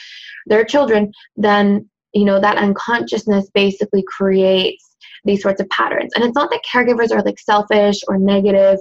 their 0.45 0.63
children, 0.63 1.11
then 1.35 1.89
you 2.13 2.25
know 2.25 2.39
that 2.39 2.57
unconsciousness 2.57 3.49
basically 3.53 4.03
creates 4.07 4.93
these 5.25 5.41
sorts 5.41 5.61
of 5.61 5.69
patterns. 5.69 6.11
And 6.15 6.23
it's 6.23 6.35
not 6.35 6.51
that 6.51 6.61
caregivers 6.69 7.11
are 7.11 7.21
like 7.23 7.39
selfish 7.39 8.01
or 8.07 8.17
negative. 8.17 8.77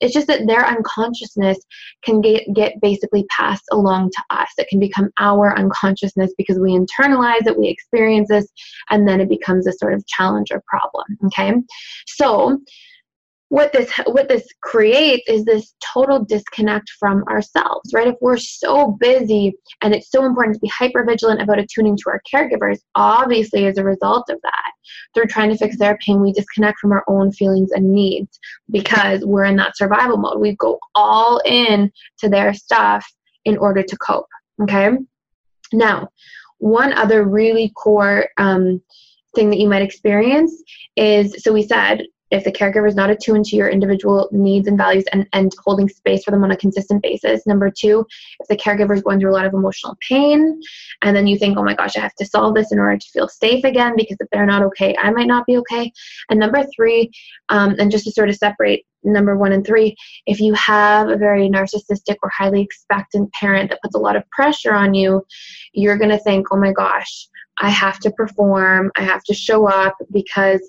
It's 0.00 0.12
just 0.12 0.26
that 0.26 0.46
their 0.46 0.66
unconsciousness 0.66 1.58
can 2.02 2.20
get, 2.20 2.44
get 2.54 2.80
basically 2.82 3.24
passed 3.30 3.64
along 3.72 4.10
to 4.10 4.22
us. 4.30 4.48
It 4.58 4.68
can 4.68 4.78
become 4.78 5.10
our 5.18 5.56
unconsciousness 5.56 6.34
because 6.36 6.58
we 6.58 6.72
internalize 6.72 7.46
it 7.46 7.58
we 7.58 7.68
experience 7.68 8.28
this 8.28 8.46
and 8.90 9.08
then 9.08 9.20
it 9.20 9.28
becomes 9.28 9.66
a 9.66 9.72
sort 9.72 9.94
of 9.94 10.06
challenge 10.06 10.48
or 10.50 10.62
problem 10.66 11.04
okay? 11.26 11.54
So 12.06 12.60
what 13.48 13.72
this 13.72 13.90
what 14.06 14.28
this 14.28 14.46
creates 14.60 15.28
is 15.28 15.44
this 15.44 15.74
total 15.94 16.24
disconnect 16.24 16.90
from 16.98 17.22
ourselves 17.24 17.92
right? 17.94 18.08
If 18.08 18.16
we're 18.20 18.38
so 18.38 18.96
busy 18.98 19.56
and 19.82 19.94
it's 19.94 20.10
so 20.10 20.24
important 20.24 20.54
to 20.54 20.60
be 20.60 20.68
hyper 20.76 21.04
vigilant 21.04 21.40
about 21.40 21.60
attuning 21.60 21.96
to 21.96 22.10
our 22.10 22.20
caregivers 22.32 22.78
obviously 22.96 23.66
as 23.66 23.78
a 23.78 23.84
result 23.84 24.28
of 24.30 24.40
that 24.42 24.72
through 25.14 25.26
trying 25.26 25.50
to 25.50 25.56
fix 25.56 25.78
their 25.78 25.96
pain 25.98 26.20
we 26.20 26.32
disconnect 26.32 26.80
from 26.80 26.92
our 26.92 27.04
own 27.08 27.30
feelings 27.32 27.70
and 27.72 27.90
needs 27.90 28.38
because 28.70 29.24
we're 29.24 29.44
in 29.44 29.56
that 29.56 29.76
survival 29.76 30.16
mode. 30.16 30.40
We 30.40 30.56
go 30.56 30.80
all 30.94 31.40
in 31.44 31.92
to 32.18 32.28
their 32.28 32.52
stuff 32.52 33.06
in 33.44 33.56
order 33.58 33.82
to 33.82 33.96
cope 33.98 34.28
okay? 34.62 34.90
Now 35.72 36.08
one 36.58 36.92
other 36.94 37.24
really 37.24 37.70
core 37.76 38.28
um, 38.38 38.82
thing 39.34 39.50
that 39.50 39.58
you 39.58 39.68
might 39.68 39.82
experience 39.82 40.62
is 40.96 41.44
so 41.44 41.52
we 41.52 41.62
said 41.62 42.02
if 42.30 42.44
the 42.44 42.52
caregiver 42.52 42.88
is 42.88 42.94
not 42.94 43.10
attuned 43.10 43.44
to 43.46 43.56
your 43.56 43.68
individual 43.68 44.28
needs 44.32 44.66
and 44.66 44.76
values 44.76 45.04
and, 45.12 45.26
and 45.32 45.52
holding 45.64 45.88
space 45.88 46.24
for 46.24 46.30
them 46.32 46.42
on 46.42 46.50
a 46.50 46.56
consistent 46.56 47.02
basis. 47.02 47.46
Number 47.46 47.70
two, 47.70 48.04
if 48.40 48.48
the 48.48 48.56
caregiver 48.56 48.94
is 48.94 49.02
going 49.02 49.20
through 49.20 49.30
a 49.30 49.36
lot 49.36 49.46
of 49.46 49.54
emotional 49.54 49.96
pain, 50.08 50.60
and 51.02 51.16
then 51.16 51.26
you 51.26 51.38
think, 51.38 51.56
oh 51.56 51.62
my 51.62 51.74
gosh, 51.74 51.96
I 51.96 52.00
have 52.00 52.14
to 52.16 52.26
solve 52.26 52.54
this 52.54 52.72
in 52.72 52.78
order 52.78 52.98
to 52.98 53.10
feel 53.10 53.28
safe 53.28 53.64
again 53.64 53.94
because 53.96 54.16
if 54.20 54.28
they're 54.32 54.46
not 54.46 54.62
okay, 54.62 54.96
I 54.98 55.10
might 55.10 55.28
not 55.28 55.46
be 55.46 55.56
okay. 55.58 55.92
And 56.30 56.40
number 56.40 56.64
three, 56.74 57.10
um, 57.48 57.76
and 57.78 57.90
just 57.90 58.04
to 58.04 58.10
sort 58.10 58.28
of 58.28 58.36
separate 58.36 58.84
number 59.04 59.36
one 59.36 59.52
and 59.52 59.64
three, 59.64 59.94
if 60.26 60.40
you 60.40 60.52
have 60.54 61.08
a 61.08 61.16
very 61.16 61.48
narcissistic 61.48 62.16
or 62.22 62.30
highly 62.36 62.60
expectant 62.60 63.32
parent 63.32 63.70
that 63.70 63.80
puts 63.82 63.94
a 63.94 64.00
lot 64.00 64.16
of 64.16 64.28
pressure 64.30 64.74
on 64.74 64.94
you, 64.94 65.24
you're 65.72 65.98
going 65.98 66.10
to 66.10 66.18
think, 66.18 66.48
oh 66.50 66.56
my 66.56 66.72
gosh, 66.72 67.28
I 67.58 67.70
have 67.70 67.98
to 68.00 68.10
perform, 68.10 68.90
I 68.96 69.02
have 69.02 69.22
to 69.24 69.34
show 69.34 69.66
up 69.68 69.96
because 70.12 70.60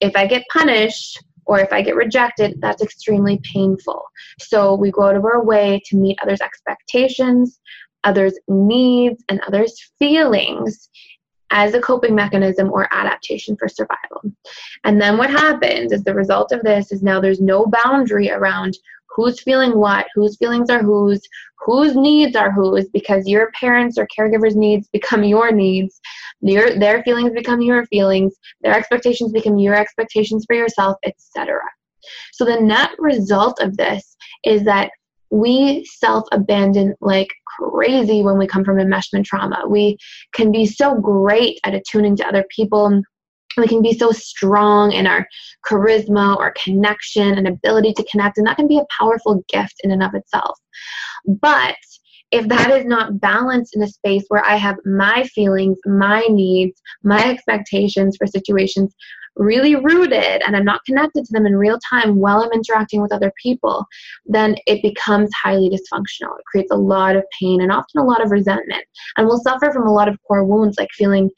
if 0.00 0.16
I 0.16 0.26
get 0.26 0.44
punished 0.52 1.22
or 1.46 1.60
if 1.60 1.72
I 1.72 1.82
get 1.82 1.96
rejected, 1.96 2.60
that's 2.60 2.82
extremely 2.82 3.40
painful. 3.42 4.02
So 4.38 4.74
we 4.74 4.90
go 4.90 5.04
out 5.04 5.16
of 5.16 5.24
our 5.24 5.42
way 5.42 5.80
to 5.86 5.96
meet 5.96 6.18
others' 6.22 6.42
expectations, 6.42 7.58
others' 8.04 8.38
needs, 8.48 9.24
and 9.28 9.40
others' 9.46 9.90
feelings 9.98 10.90
as 11.50 11.72
a 11.72 11.80
coping 11.80 12.14
mechanism 12.14 12.70
or 12.70 12.92
adaptation 12.92 13.56
for 13.56 13.68
survival. 13.68 14.22
And 14.84 15.00
then 15.00 15.16
what 15.16 15.30
happens 15.30 15.92
is 15.92 16.04
the 16.04 16.14
result 16.14 16.52
of 16.52 16.62
this 16.62 16.92
is 16.92 17.02
now 17.02 17.20
there's 17.20 17.40
no 17.40 17.66
boundary 17.66 18.30
around 18.30 18.76
who's 19.18 19.40
feeling 19.40 19.76
what, 19.76 20.06
whose 20.14 20.36
feelings 20.36 20.70
are 20.70 20.80
whose, 20.80 21.20
whose 21.58 21.96
needs 21.96 22.36
are 22.36 22.52
whose, 22.52 22.88
because 22.90 23.26
your 23.26 23.50
parents 23.50 23.98
or 23.98 24.06
caregivers' 24.16 24.54
needs 24.54 24.86
become 24.92 25.24
your 25.24 25.50
needs, 25.50 26.00
their, 26.40 27.02
feelings 27.02 27.32
become 27.32 27.60
your 27.60 27.84
feelings, 27.86 28.32
their 28.60 28.76
expectations 28.76 29.32
become 29.32 29.58
your 29.58 29.74
expectations 29.74 30.44
for 30.46 30.54
yourself, 30.54 30.96
etc. 31.04 31.58
So 32.32 32.44
the 32.44 32.60
net 32.60 32.90
result 33.00 33.60
of 33.60 33.76
this 33.76 34.16
is 34.44 34.62
that 34.64 34.92
we 35.30 35.84
self 35.84 36.24
abandon 36.30 36.94
like 37.00 37.28
crazy 37.58 38.22
when 38.22 38.38
we 38.38 38.46
come 38.46 38.64
from 38.64 38.76
enmeshment 38.76 39.24
trauma. 39.24 39.64
We 39.68 39.98
can 40.32 40.52
be 40.52 40.64
so 40.64 40.94
great 40.94 41.58
at 41.64 41.74
attuning 41.74 42.14
to 42.18 42.28
other 42.28 42.44
people 42.54 43.02
we 43.60 43.68
can 43.68 43.82
be 43.82 43.96
so 43.96 44.10
strong 44.10 44.92
in 44.92 45.06
our 45.06 45.26
charisma 45.64 46.36
or 46.36 46.54
connection 46.62 47.36
and 47.38 47.48
ability 47.48 47.92
to 47.94 48.04
connect, 48.04 48.38
and 48.38 48.46
that 48.46 48.56
can 48.56 48.68
be 48.68 48.78
a 48.78 48.86
powerful 48.98 49.42
gift 49.48 49.74
in 49.82 49.90
and 49.90 50.02
of 50.02 50.14
itself. 50.14 50.58
But 51.26 51.76
if 52.30 52.46
that 52.48 52.70
is 52.70 52.84
not 52.84 53.20
balanced 53.20 53.74
in 53.74 53.82
a 53.82 53.88
space 53.88 54.24
where 54.28 54.44
I 54.44 54.56
have 54.56 54.76
my 54.84 55.24
feelings, 55.34 55.78
my 55.86 56.20
needs, 56.28 56.80
my 57.02 57.30
expectations 57.30 58.16
for 58.18 58.26
situations 58.26 58.94
really 59.38 59.76
rooted 59.76 60.42
and 60.42 60.56
I'm 60.56 60.64
not 60.64 60.84
connected 60.84 61.24
to 61.24 61.32
them 61.32 61.46
in 61.46 61.56
real 61.56 61.78
time 61.88 62.16
while 62.16 62.40
I'm 62.40 62.52
interacting 62.52 63.00
with 63.00 63.12
other 63.12 63.32
people, 63.40 63.86
then 64.26 64.56
it 64.66 64.82
becomes 64.82 65.30
highly 65.40 65.70
dysfunctional. 65.70 66.38
It 66.38 66.44
creates 66.50 66.72
a 66.72 66.76
lot 66.76 67.16
of 67.16 67.24
pain 67.40 67.62
and 67.62 67.72
often 67.72 68.00
a 68.00 68.04
lot 68.04 68.22
of 68.22 68.30
resentment. 68.30 68.84
And 69.16 69.26
we'll 69.26 69.40
suffer 69.40 69.72
from 69.72 69.86
a 69.86 69.92
lot 69.92 70.08
of 70.08 70.18
core 70.26 70.44
wounds 70.44 70.76
like 70.78 70.90
feeling 70.92 71.30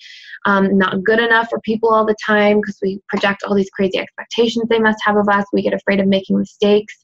um, 0.47 0.79
not 0.79 1.05
good 1.05 1.19
enough 1.19 1.51
for 1.51 1.61
people 1.61 1.91
all 1.91 2.07
the 2.07 2.17
time 2.25 2.61
because 2.61 2.79
we 2.83 3.01
project 3.09 3.43
all 3.43 3.55
these 3.55 3.71
crazy 3.71 3.99
expectations 3.99 4.67
they 4.69 4.79
must 4.79 4.99
have 5.05 5.17
of 5.17 5.29
us. 5.29 5.45
We 5.53 5.63
get 5.63 5.75
afraid 5.75 6.01
of 6.01 6.07
making 6.07 6.39
mistakes 6.39 6.95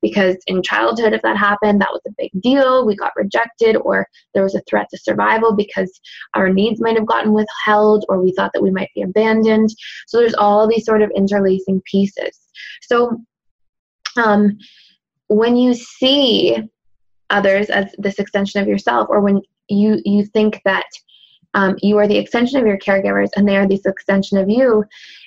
because 0.00 0.36
in 0.46 0.62
childhood, 0.62 1.12
if 1.12 1.22
that 1.22 1.36
happened, 1.36 1.80
that 1.80 1.92
was 1.92 2.00
a 2.06 2.14
big 2.16 2.30
deal. 2.40 2.86
We 2.86 2.96
got 2.96 3.12
rejected 3.16 3.76
or 3.76 4.06
there 4.34 4.42
was 4.42 4.54
a 4.54 4.62
threat 4.62 4.86
to 4.90 4.98
survival 4.98 5.54
because 5.54 6.00
our 6.34 6.48
needs 6.48 6.80
might 6.80 6.96
have 6.96 7.06
gotten 7.06 7.32
withheld 7.32 8.06
or 8.08 8.22
we 8.22 8.32
thought 8.32 8.52
that 8.54 8.62
we 8.62 8.70
might 8.70 8.90
be 8.94 9.02
abandoned. 9.02 9.70
So 10.06 10.18
there's 10.18 10.34
all 10.46 10.68
these 10.68 10.86
sort 10.86 11.02
of 11.02 11.10
interlacing 11.16 11.82
pieces. 11.90 12.38
So 12.82 13.18
um, 14.16 14.58
when 15.28 15.56
you 15.56 15.74
see 15.74 16.56
others 17.30 17.68
as 17.70 17.86
this 17.98 18.18
extension 18.18 18.60
of 18.60 18.68
yourself, 18.68 19.08
or 19.10 19.20
when 19.20 19.42
you 19.68 20.00
you 20.04 20.24
think 20.24 20.60
that 20.64 20.86
um, 21.54 21.76
you 21.82 21.98
are 21.98 22.06
the 22.06 22.18
extension 22.18 22.60
of 22.60 22.66
your 22.66 22.78
caregivers 22.78 23.30
and 23.36 23.48
they 23.48 23.56
are 23.56 23.66
this 23.66 23.86
extension 23.86 24.38
of 24.38 24.48
you, 24.48 24.84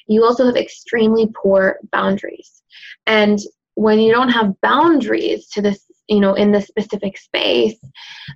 you 0.07 0.23
also 0.23 0.45
have 0.45 0.55
extremely 0.55 1.27
poor 1.35 1.79
boundaries. 1.91 2.63
And 3.07 3.39
when 3.75 3.99
you 3.99 4.11
don't 4.11 4.29
have 4.29 4.59
boundaries 4.61 5.47
to 5.49 5.61
this 5.61 5.88
you 6.09 6.19
know 6.19 6.33
in 6.33 6.51
this 6.51 6.67
specific 6.67 7.17
space 7.17 7.75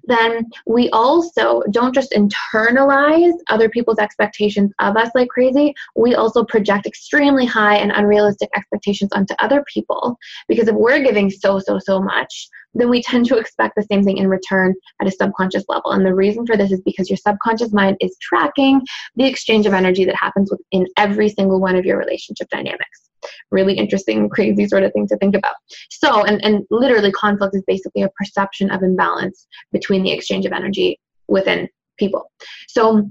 then 0.06 0.46
we 0.66 0.90
also 0.90 1.62
don't 1.72 1.94
just 1.94 2.12
internalize 2.12 3.34
other 3.50 3.70
people's 3.70 4.00
expectations 4.00 4.72
of 4.80 4.98
us 4.98 5.10
like 5.16 5.30
crazy. 5.30 5.74
We 5.96 6.16
also 6.16 6.44
project 6.44 6.86
extremely 6.86 7.46
high 7.46 7.76
and 7.78 7.92
unrealistic 7.92 8.50
expectations 8.56 9.12
onto 9.14 9.34
other 9.40 9.64
people. 9.72 10.18
Because 10.48 10.68
if 10.68 10.76
we're 10.76 11.04
giving 11.04 11.30
so 11.30 11.60
so 11.60 11.80
so 11.80 12.02
much 12.02 12.50
then 12.76 12.90
we 12.90 13.04
tend 13.04 13.24
to 13.24 13.38
expect 13.38 13.76
the 13.76 13.84
same 13.84 14.04
thing 14.04 14.18
in 14.18 14.28
return 14.28 14.74
at 15.00 15.08
a 15.08 15.12
subconscious 15.12 15.64
level. 15.70 15.92
And 15.92 16.04
the 16.04 16.16
reason 16.16 16.44
for 16.48 16.58
this 16.58 16.72
is 16.72 16.82
because 16.82 17.08
your 17.08 17.18
subconscious 17.18 17.72
mind 17.72 17.98
is 18.00 18.18
tracking 18.20 18.82
the 19.16 19.26
exchange 19.26 19.68
of 19.68 19.74
energy 19.74 20.06
that 20.06 20.16
happens 20.16 20.52
within 20.52 20.88
every 20.98 21.30
single 21.30 21.60
one 21.60 21.76
of 21.76 21.86
your 21.86 22.00
relationship 22.00 22.50
dynamics 22.50 23.13
really 23.52 23.74
interesting, 23.74 24.30
crazy 24.30 24.68
sort 24.68 24.84
of 24.84 24.94
thing 24.94 25.08
to 25.08 25.18
think 25.18 25.36
about. 25.36 25.56
So, 25.90 26.24
and, 26.24 26.44
and 26.44 26.66
literally, 26.70 27.12
conflict 27.12 27.56
is 27.56 27.64
basically 27.68 28.04
a 28.04 28.10
perception 28.10 28.72
of 28.72 28.84
imbalance 28.84 29.48
between 29.72 30.04
the 30.04 30.12
exchange 30.12 30.46
of 30.46 30.52
energy 30.52 31.00
within 31.28 31.68
people. 31.98 32.32
So, 32.68 33.10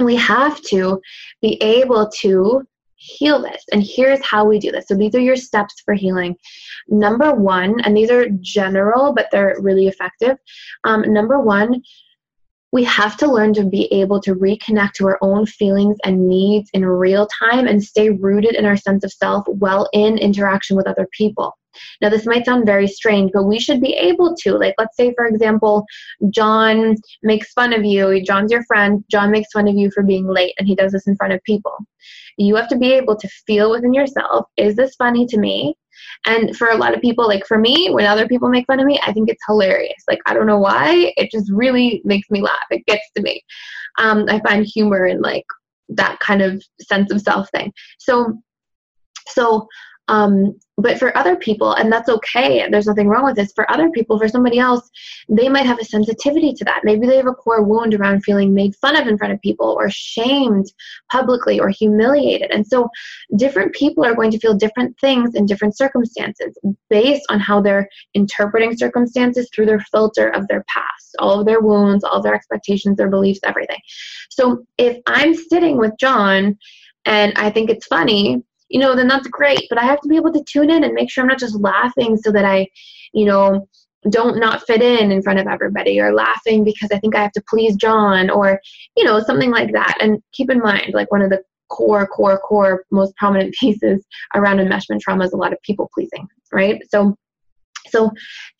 we 0.00 0.14
have 0.16 0.60
to 0.62 1.00
be 1.42 1.60
able 1.60 2.08
to 2.20 2.64
heal 2.94 3.42
this. 3.42 3.64
And 3.72 3.82
here's 3.82 4.24
how 4.24 4.44
we 4.44 4.58
do 4.58 4.70
this. 4.70 4.86
So, 4.88 4.94
these 4.94 5.14
are 5.14 5.20
your 5.20 5.36
steps 5.36 5.80
for 5.84 5.94
healing. 5.94 6.36
Number 6.88 7.34
one, 7.34 7.80
and 7.80 7.96
these 7.96 8.10
are 8.10 8.28
general, 8.40 9.12
but 9.12 9.28
they're 9.30 9.56
really 9.60 9.88
effective. 9.88 10.36
Um, 10.84 11.12
number 11.12 11.40
one, 11.40 11.82
we 12.72 12.84
have 12.84 13.16
to 13.18 13.30
learn 13.30 13.54
to 13.54 13.64
be 13.64 13.86
able 13.92 14.20
to 14.20 14.34
reconnect 14.34 14.92
to 14.94 15.06
our 15.06 15.18
own 15.22 15.46
feelings 15.46 15.96
and 16.04 16.28
needs 16.28 16.68
in 16.74 16.84
real 16.84 17.26
time 17.26 17.66
and 17.66 17.82
stay 17.82 18.10
rooted 18.10 18.54
in 18.54 18.66
our 18.66 18.76
sense 18.76 19.04
of 19.04 19.12
self 19.12 19.46
while 19.46 19.88
in 19.92 20.18
interaction 20.18 20.76
with 20.76 20.86
other 20.86 21.08
people. 21.12 21.56
Now, 22.00 22.08
this 22.08 22.26
might 22.26 22.44
sound 22.44 22.66
very 22.66 22.88
strange, 22.88 23.30
but 23.32 23.44
we 23.44 23.60
should 23.60 23.80
be 23.80 23.94
able 23.94 24.34
to. 24.42 24.54
Like, 24.54 24.74
let's 24.78 24.96
say, 24.96 25.14
for 25.14 25.26
example, 25.26 25.84
John 26.30 26.96
makes 27.22 27.52
fun 27.52 27.72
of 27.72 27.84
you. 27.84 28.22
John's 28.22 28.50
your 28.50 28.64
friend. 28.64 29.04
John 29.10 29.30
makes 29.30 29.52
fun 29.52 29.68
of 29.68 29.76
you 29.76 29.90
for 29.92 30.02
being 30.02 30.26
late, 30.26 30.54
and 30.58 30.66
he 30.66 30.74
does 30.74 30.92
this 30.92 31.06
in 31.06 31.16
front 31.16 31.32
of 31.32 31.42
people. 31.44 31.76
You 32.36 32.56
have 32.56 32.68
to 32.68 32.78
be 32.78 32.92
able 32.92 33.16
to 33.16 33.28
feel 33.46 33.70
within 33.70 33.94
yourself 33.94 34.46
is 34.56 34.76
this 34.76 34.94
funny 34.96 35.26
to 35.26 35.38
me? 35.38 35.76
And 36.26 36.56
for 36.56 36.68
a 36.68 36.76
lot 36.76 36.94
of 36.94 37.00
people, 37.00 37.26
like 37.26 37.46
for 37.46 37.58
me, 37.58 37.90
when 37.90 38.06
other 38.06 38.28
people 38.28 38.48
make 38.48 38.66
fun 38.66 38.80
of 38.80 38.86
me, 38.86 39.00
I 39.06 39.12
think 39.12 39.28
it's 39.28 39.42
hilarious. 39.46 40.02
Like, 40.08 40.20
I 40.26 40.34
don't 40.34 40.46
know 40.46 40.58
why. 40.58 41.12
It 41.16 41.30
just 41.30 41.50
really 41.50 42.02
makes 42.04 42.30
me 42.30 42.40
laugh. 42.40 42.66
It 42.70 42.86
gets 42.86 43.04
to 43.16 43.22
me. 43.22 43.42
Um, 43.98 44.26
I 44.28 44.40
find 44.40 44.64
humor 44.64 45.06
in 45.06 45.20
like 45.20 45.44
that 45.90 46.18
kind 46.20 46.42
of 46.42 46.62
sense 46.80 47.12
of 47.12 47.20
self 47.20 47.50
thing. 47.50 47.72
So, 47.98 48.40
so 49.28 49.66
um, 50.08 50.58
but 50.78 50.98
for 50.98 51.16
other 51.18 51.36
people, 51.36 51.72
and 51.72 51.92
that's 51.92 52.08
okay, 52.08 52.66
there's 52.70 52.86
nothing 52.86 53.08
wrong 53.08 53.24
with 53.24 53.34
this. 53.34 53.52
For 53.52 53.70
other 53.70 53.90
people, 53.90 54.18
for 54.18 54.28
somebody 54.28 54.58
else, 54.58 54.88
they 55.28 55.48
might 55.48 55.66
have 55.66 55.80
a 55.80 55.84
sensitivity 55.84 56.52
to 56.54 56.64
that. 56.64 56.82
Maybe 56.84 57.06
they 57.06 57.16
have 57.16 57.26
a 57.26 57.34
core 57.34 57.62
wound 57.62 57.94
around 57.94 58.22
feeling 58.22 58.54
made 58.54 58.76
fun 58.76 58.96
of 58.96 59.06
in 59.06 59.18
front 59.18 59.32
of 59.32 59.40
people, 59.40 59.76
or 59.78 59.90
shamed 59.90 60.72
publicly, 61.10 61.58
or 61.58 61.68
humiliated. 61.68 62.50
And 62.52 62.66
so, 62.66 62.88
different 63.36 63.74
people 63.74 64.04
are 64.04 64.14
going 64.14 64.30
to 64.30 64.38
feel 64.38 64.54
different 64.54 64.98
things 65.00 65.34
in 65.34 65.46
different 65.46 65.76
circumstances 65.76 66.56
based 66.88 67.26
on 67.28 67.40
how 67.40 67.60
they're 67.60 67.88
interpreting 68.14 68.76
circumstances 68.76 69.50
through 69.52 69.66
their 69.66 69.80
filter 69.80 70.28
of 70.28 70.46
their 70.48 70.64
past, 70.68 71.16
all 71.18 71.40
of 71.40 71.46
their 71.46 71.60
wounds, 71.60 72.04
all 72.04 72.18
of 72.18 72.22
their 72.22 72.34
expectations, 72.34 72.96
their 72.96 73.10
beliefs, 73.10 73.40
everything. 73.44 73.80
So, 74.30 74.64
if 74.78 74.98
I'm 75.06 75.34
sitting 75.34 75.76
with 75.76 75.92
John 75.98 76.56
and 77.04 77.32
I 77.36 77.50
think 77.50 77.68
it's 77.70 77.86
funny, 77.86 78.44
you 78.68 78.80
know, 78.80 78.94
then 78.94 79.08
that's 79.08 79.28
great. 79.28 79.66
But 79.68 79.78
I 79.78 79.84
have 79.84 80.00
to 80.00 80.08
be 80.08 80.16
able 80.16 80.32
to 80.32 80.44
tune 80.44 80.70
in 80.70 80.84
and 80.84 80.94
make 80.94 81.10
sure 81.10 81.22
I'm 81.22 81.28
not 81.28 81.38
just 81.38 81.60
laughing 81.60 82.16
so 82.16 82.30
that 82.32 82.44
I, 82.44 82.68
you 83.12 83.24
know, 83.24 83.66
don't 84.10 84.38
not 84.38 84.66
fit 84.66 84.82
in 84.82 85.10
in 85.10 85.22
front 85.22 85.38
of 85.38 85.46
everybody 85.46 86.00
or 86.00 86.12
laughing 86.12 86.64
because 86.64 86.90
I 86.92 86.98
think 86.98 87.16
I 87.16 87.22
have 87.22 87.32
to 87.32 87.42
please 87.48 87.76
John 87.76 88.30
or, 88.30 88.60
you 88.96 89.04
know, 89.04 89.20
something 89.20 89.50
like 89.50 89.72
that. 89.72 89.98
And 90.00 90.22
keep 90.32 90.50
in 90.50 90.60
mind, 90.60 90.94
like 90.94 91.10
one 91.10 91.22
of 91.22 91.30
the 91.30 91.42
core, 91.68 92.06
core, 92.06 92.38
core 92.38 92.84
most 92.90 93.14
prominent 93.16 93.54
pieces 93.60 94.04
around 94.34 94.58
enmeshment 94.58 95.00
trauma 95.00 95.24
is 95.24 95.32
a 95.32 95.36
lot 95.36 95.52
of 95.52 95.60
people 95.62 95.90
pleasing, 95.94 96.26
right? 96.52 96.80
So 96.88 97.16
so 97.90 98.10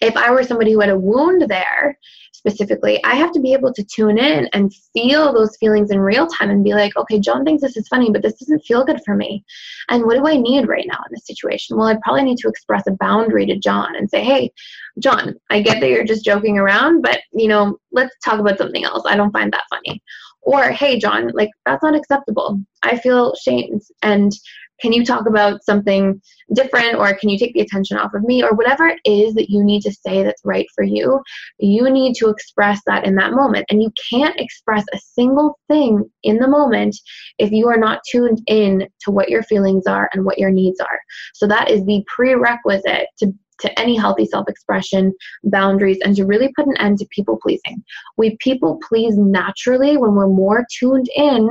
if 0.00 0.16
I 0.16 0.30
were 0.30 0.42
somebody 0.42 0.72
who 0.72 0.80
had 0.80 0.90
a 0.90 0.98
wound 0.98 1.42
there 1.48 1.98
specifically, 2.32 3.02
I 3.04 3.14
have 3.14 3.32
to 3.32 3.40
be 3.40 3.52
able 3.52 3.72
to 3.74 3.84
tune 3.84 4.16
in 4.16 4.48
and 4.52 4.72
feel 4.92 5.32
those 5.32 5.56
feelings 5.56 5.90
in 5.90 5.98
real 5.98 6.26
time 6.26 6.50
and 6.50 6.62
be 6.62 6.72
like, 6.72 6.96
okay, 6.96 7.18
John 7.18 7.44
thinks 7.44 7.62
this 7.62 7.76
is 7.76 7.88
funny, 7.88 8.10
but 8.10 8.22
this 8.22 8.38
doesn't 8.38 8.64
feel 8.64 8.84
good 8.84 9.00
for 9.04 9.16
me. 9.16 9.44
And 9.88 10.04
what 10.04 10.16
do 10.16 10.26
I 10.26 10.36
need 10.36 10.68
right 10.68 10.86
now 10.86 10.98
in 10.98 11.10
this 11.10 11.26
situation? 11.26 11.76
Well, 11.76 11.88
I 11.88 11.98
probably 12.02 12.22
need 12.22 12.38
to 12.38 12.48
express 12.48 12.86
a 12.86 12.92
boundary 12.92 13.44
to 13.46 13.58
John 13.58 13.96
and 13.96 14.08
say, 14.08 14.22
hey, 14.22 14.52
John, 15.00 15.34
I 15.50 15.60
get 15.60 15.80
that 15.80 15.90
you're 15.90 16.04
just 16.04 16.24
joking 16.24 16.58
around, 16.58 17.02
but 17.02 17.20
you 17.32 17.48
know, 17.48 17.78
let's 17.92 18.16
talk 18.24 18.38
about 18.38 18.58
something 18.58 18.84
else. 18.84 19.02
I 19.04 19.16
don't 19.16 19.32
find 19.32 19.52
that 19.52 19.64
funny. 19.68 20.02
Or, 20.42 20.70
hey, 20.70 20.98
John, 20.98 21.30
like 21.34 21.50
that's 21.66 21.82
not 21.82 21.96
acceptable. 21.96 22.60
I 22.82 22.96
feel 22.98 23.34
shamed 23.34 23.82
and 24.02 24.32
can 24.80 24.92
you 24.92 25.04
talk 25.04 25.26
about 25.26 25.64
something 25.64 26.20
different 26.54 26.94
or 26.96 27.14
can 27.14 27.28
you 27.28 27.38
take 27.38 27.54
the 27.54 27.60
attention 27.60 27.96
off 27.96 28.14
of 28.14 28.22
me 28.22 28.42
or 28.42 28.54
whatever 28.54 28.86
it 28.86 29.00
is 29.04 29.34
that 29.34 29.50
you 29.50 29.62
need 29.62 29.82
to 29.82 29.92
say 29.92 30.22
that's 30.22 30.44
right 30.44 30.66
for 30.74 30.84
you 30.84 31.20
you 31.58 31.90
need 31.90 32.14
to 32.14 32.28
express 32.28 32.80
that 32.86 33.04
in 33.04 33.14
that 33.14 33.32
moment 33.32 33.66
and 33.70 33.82
you 33.82 33.92
can't 34.10 34.38
express 34.38 34.84
a 34.92 34.98
single 34.98 35.58
thing 35.68 36.08
in 36.22 36.38
the 36.38 36.48
moment 36.48 36.96
if 37.38 37.50
you 37.50 37.68
are 37.68 37.78
not 37.78 38.00
tuned 38.10 38.40
in 38.46 38.88
to 39.00 39.10
what 39.10 39.28
your 39.28 39.42
feelings 39.42 39.86
are 39.86 40.08
and 40.12 40.24
what 40.24 40.38
your 40.38 40.50
needs 40.50 40.80
are 40.80 41.00
so 41.34 41.46
that 41.46 41.70
is 41.70 41.84
the 41.84 42.04
prerequisite 42.14 43.06
to 43.18 43.32
to 43.60 43.78
any 43.78 43.96
healthy 43.96 44.24
self 44.24 44.48
expression, 44.48 45.12
boundaries, 45.44 45.98
and 46.04 46.14
to 46.16 46.24
really 46.24 46.52
put 46.54 46.66
an 46.66 46.76
end 46.78 46.98
to 46.98 47.06
people 47.10 47.38
pleasing. 47.42 47.82
We 48.16 48.36
people 48.40 48.78
please 48.88 49.16
naturally 49.16 49.96
when 49.96 50.14
we're 50.14 50.28
more 50.28 50.64
tuned 50.78 51.08
in 51.14 51.50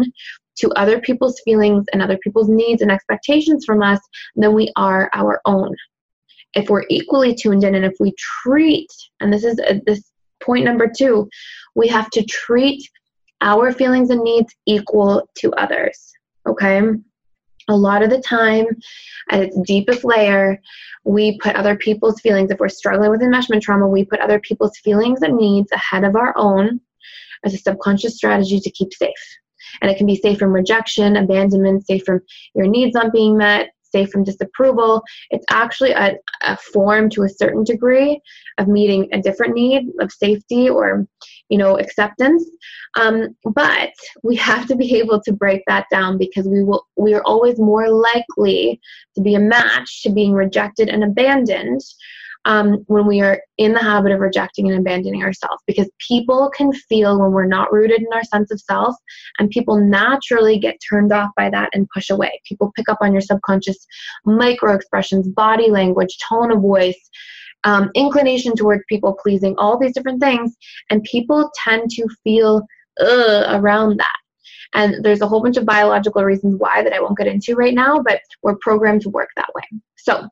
to 0.57 0.71
other 0.71 0.99
people's 0.99 1.39
feelings 1.45 1.85
and 1.93 2.01
other 2.01 2.17
people's 2.17 2.49
needs 2.49 2.81
and 2.81 2.91
expectations 2.91 3.65
from 3.65 3.81
us 3.81 3.99
than 4.35 4.53
we 4.53 4.71
are 4.75 5.09
our 5.13 5.41
own. 5.45 5.73
If 6.53 6.69
we're 6.69 6.85
equally 6.89 7.35
tuned 7.35 7.63
in 7.63 7.75
and 7.75 7.85
if 7.85 7.93
we 7.99 8.13
treat, 8.17 8.89
and 9.19 9.31
this 9.31 9.43
is 9.43 9.59
a, 9.59 9.75
uh, 9.75 9.79
this 9.85 10.11
point 10.41 10.65
number 10.65 10.87
two, 10.87 11.29
we 11.75 11.87
have 11.87 12.09
to 12.11 12.23
treat 12.23 12.87
our 13.41 13.71
feelings 13.71 14.09
and 14.09 14.21
needs 14.21 14.53
equal 14.65 15.27
to 15.39 15.51
others. 15.53 16.11
Okay? 16.47 16.81
A 17.69 17.75
lot 17.75 18.01
of 18.01 18.09
the 18.09 18.21
time, 18.21 18.65
at 19.29 19.43
its 19.43 19.59
deepest 19.65 20.05
layer, 20.05 20.59
we 21.03 21.37
put 21.39 21.55
other 21.55 21.75
people's 21.75 22.21
feelings, 22.21 22.49
if 22.49 22.59
we're 22.59 22.69
struggling 22.69 23.11
with 23.11 23.21
enmeshment 23.21 23.61
trauma, 23.61 23.87
we 23.87 24.05
put 24.05 24.21
other 24.21 24.39
people's 24.39 24.77
feelings 24.77 25.21
and 25.21 25.35
needs 25.35 25.71
ahead 25.71 26.05
of 26.05 26.15
our 26.15 26.33
own 26.37 26.79
as 27.45 27.53
a 27.53 27.57
subconscious 27.57 28.15
strategy 28.15 28.59
to 28.59 28.71
keep 28.71 28.93
safe. 28.93 29.13
And 29.81 29.91
it 29.91 29.97
can 29.97 30.07
be 30.07 30.15
safe 30.15 30.39
from 30.39 30.53
rejection, 30.53 31.17
abandonment, 31.17 31.85
safe 31.85 32.03
from 32.03 32.21
your 32.55 32.67
needs 32.67 32.93
not 32.93 33.13
being 33.13 33.37
met, 33.37 33.69
safe 33.91 34.09
from 34.09 34.23
disapproval. 34.23 35.03
It's 35.29 35.45
actually 35.49 35.91
a, 35.91 36.15
a 36.41 36.57
form 36.57 37.09
to 37.11 37.23
a 37.23 37.29
certain 37.29 37.63
degree 37.63 38.19
of 38.57 38.67
meeting 38.67 39.07
a 39.13 39.21
different 39.21 39.55
need 39.55 39.87
of 39.99 40.11
safety 40.11 40.69
or, 40.69 41.07
you 41.49 41.57
know, 41.57 41.77
acceptance. 41.77 42.43
Um, 42.99 43.35
but 43.53 43.91
we 44.23 44.35
have 44.37 44.67
to 44.67 44.75
be 44.75 44.97
able 44.97 45.21
to 45.21 45.33
break 45.33 45.61
that 45.67 45.85
down 45.91 46.17
because 46.17 46.47
we 46.47 46.63
will 46.63 46.85
we 46.97 47.13
are 47.13 47.23
always 47.23 47.59
more 47.59 47.89
likely 47.89 48.79
to 49.15 49.21
be 49.21 49.35
a 49.35 49.39
match 49.39 50.03
to 50.03 50.09
being 50.09 50.33
rejected 50.33 50.89
and 50.89 51.03
abandoned 51.03 51.81
um, 52.47 52.85
when 52.87 53.05
we 53.05 53.21
are 53.21 53.41
in 53.57 53.73
the 53.73 53.83
habit 53.83 54.13
of 54.13 54.21
rejecting 54.21 54.69
and 54.69 54.79
abandoning 54.79 55.21
ourselves. 55.21 55.61
Because 55.67 55.89
people 55.99 56.49
can 56.55 56.71
feel 56.73 57.19
when 57.19 57.31
we're 57.31 57.45
not 57.45 57.71
rooted 57.71 58.01
in 58.01 58.07
our 58.13 58.23
sense 58.23 58.51
of 58.51 58.59
self 58.59 58.95
and 59.37 59.49
people 59.49 59.77
naturally 59.77 60.57
get 60.57 60.79
turned 60.89 61.11
off 61.11 61.29
by 61.35 61.49
that 61.49 61.69
and 61.73 61.89
push 61.93 62.09
away. 62.09 62.41
People 62.47 62.71
pick 62.75 62.89
up 62.89 62.97
on 63.01 63.11
your 63.11 63.21
subconscious 63.21 63.85
micro 64.25 64.73
expressions 64.73 65.27
body 65.27 65.69
language 65.69 66.17
tone 66.27 66.51
of 66.51 66.61
voice 66.61 67.09
um, 67.65 67.91
inclination 67.95 68.55
towards 68.55 68.83
people 68.87 69.17
pleasing 69.21 69.53
all 69.57 69.77
these 69.77 69.93
different 69.93 70.21
things. 70.21 70.55
And 70.89 71.03
people 71.03 71.51
tend 71.63 71.91
to 71.91 72.07
feel 72.23 72.65
around 72.99 73.97
that. 73.97 74.15
And 74.73 75.03
there's 75.03 75.21
a 75.21 75.27
whole 75.27 75.41
bunch 75.41 75.57
of 75.57 75.65
biological 75.65 76.23
reasons 76.23 76.55
why 76.57 76.83
that 76.83 76.93
I 76.93 76.99
won't 77.01 77.17
get 77.17 77.27
into 77.27 77.55
right 77.55 77.73
now, 77.73 78.01
but 78.01 78.21
we're 78.41 78.57
programmed 78.61 79.01
to 79.01 79.09
work 79.09 79.29
that 79.35 79.49
way. 79.53 79.63
So, 79.95 80.27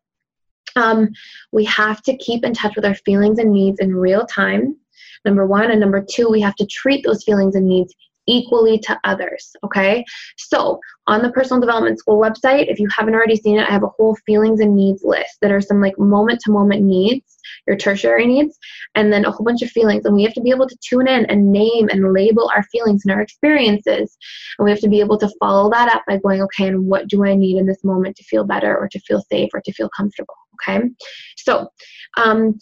um, 0.75 1.09
we 1.51 1.63
have 1.65 2.01
to 2.03 2.17
keep 2.17 2.43
in 2.43 2.53
touch 2.53 2.75
with 2.75 2.85
our 2.85 2.95
feelings 2.95 3.39
and 3.39 3.51
needs 3.51 3.79
in 3.79 3.95
real 3.95 4.25
time. 4.25 4.75
Number 5.23 5.45
one. 5.45 5.71
And 5.71 5.79
number 5.79 6.05
two, 6.07 6.29
we 6.29 6.41
have 6.41 6.55
to 6.55 6.65
treat 6.65 7.03
those 7.03 7.23
feelings 7.23 7.55
and 7.55 7.67
needs 7.67 7.93
equally 8.27 8.79
to 8.79 8.99
others. 9.03 9.51
Okay. 9.63 10.03
So 10.37 10.79
on 11.07 11.21
the 11.21 11.31
personal 11.31 11.61
development 11.61 11.99
school 11.99 12.19
website, 12.19 12.71
if 12.71 12.79
you 12.79 12.87
haven't 12.95 13.13
already 13.13 13.35
seen 13.35 13.59
it, 13.59 13.67
I 13.67 13.71
have 13.71 13.83
a 13.83 13.87
whole 13.87 14.15
feelings 14.25 14.59
and 14.59 14.75
needs 14.75 15.03
list 15.03 15.37
that 15.41 15.51
are 15.51 15.61
some 15.61 15.81
like 15.81 15.97
moment 15.99 16.39
to 16.41 16.51
moment 16.51 16.81
needs, 16.81 17.37
your 17.67 17.77
tertiary 17.77 18.25
needs, 18.25 18.57
and 18.95 19.13
then 19.13 19.25
a 19.25 19.31
whole 19.31 19.45
bunch 19.45 19.61
of 19.61 19.69
feelings. 19.69 20.05
And 20.05 20.15
we 20.15 20.23
have 20.23 20.33
to 20.33 20.41
be 20.41 20.49
able 20.49 20.67
to 20.67 20.77
tune 20.81 21.07
in 21.07 21.25
and 21.25 21.51
name 21.51 21.89
and 21.89 22.13
label 22.13 22.49
our 22.55 22.63
feelings 22.63 23.03
and 23.05 23.13
our 23.13 23.21
experiences. 23.21 24.17
And 24.57 24.65
we 24.65 24.71
have 24.71 24.81
to 24.81 24.89
be 24.89 24.99
able 24.99 25.19
to 25.19 25.29
follow 25.39 25.69
that 25.71 25.93
up 25.93 26.03
by 26.07 26.17
going, 26.17 26.41
okay, 26.41 26.67
and 26.67 26.87
what 26.87 27.07
do 27.07 27.23
I 27.23 27.35
need 27.35 27.57
in 27.57 27.67
this 27.67 27.83
moment 27.83 28.15
to 28.17 28.23
feel 28.23 28.43
better 28.43 28.75
or 28.75 28.87
to 28.89 28.99
feel 29.01 29.21
safe 29.31 29.49
or 29.53 29.61
to 29.61 29.73
feel 29.73 29.89
comfortable? 29.95 30.35
Okay. 30.67 30.89
So, 31.37 31.69
um, 32.17 32.57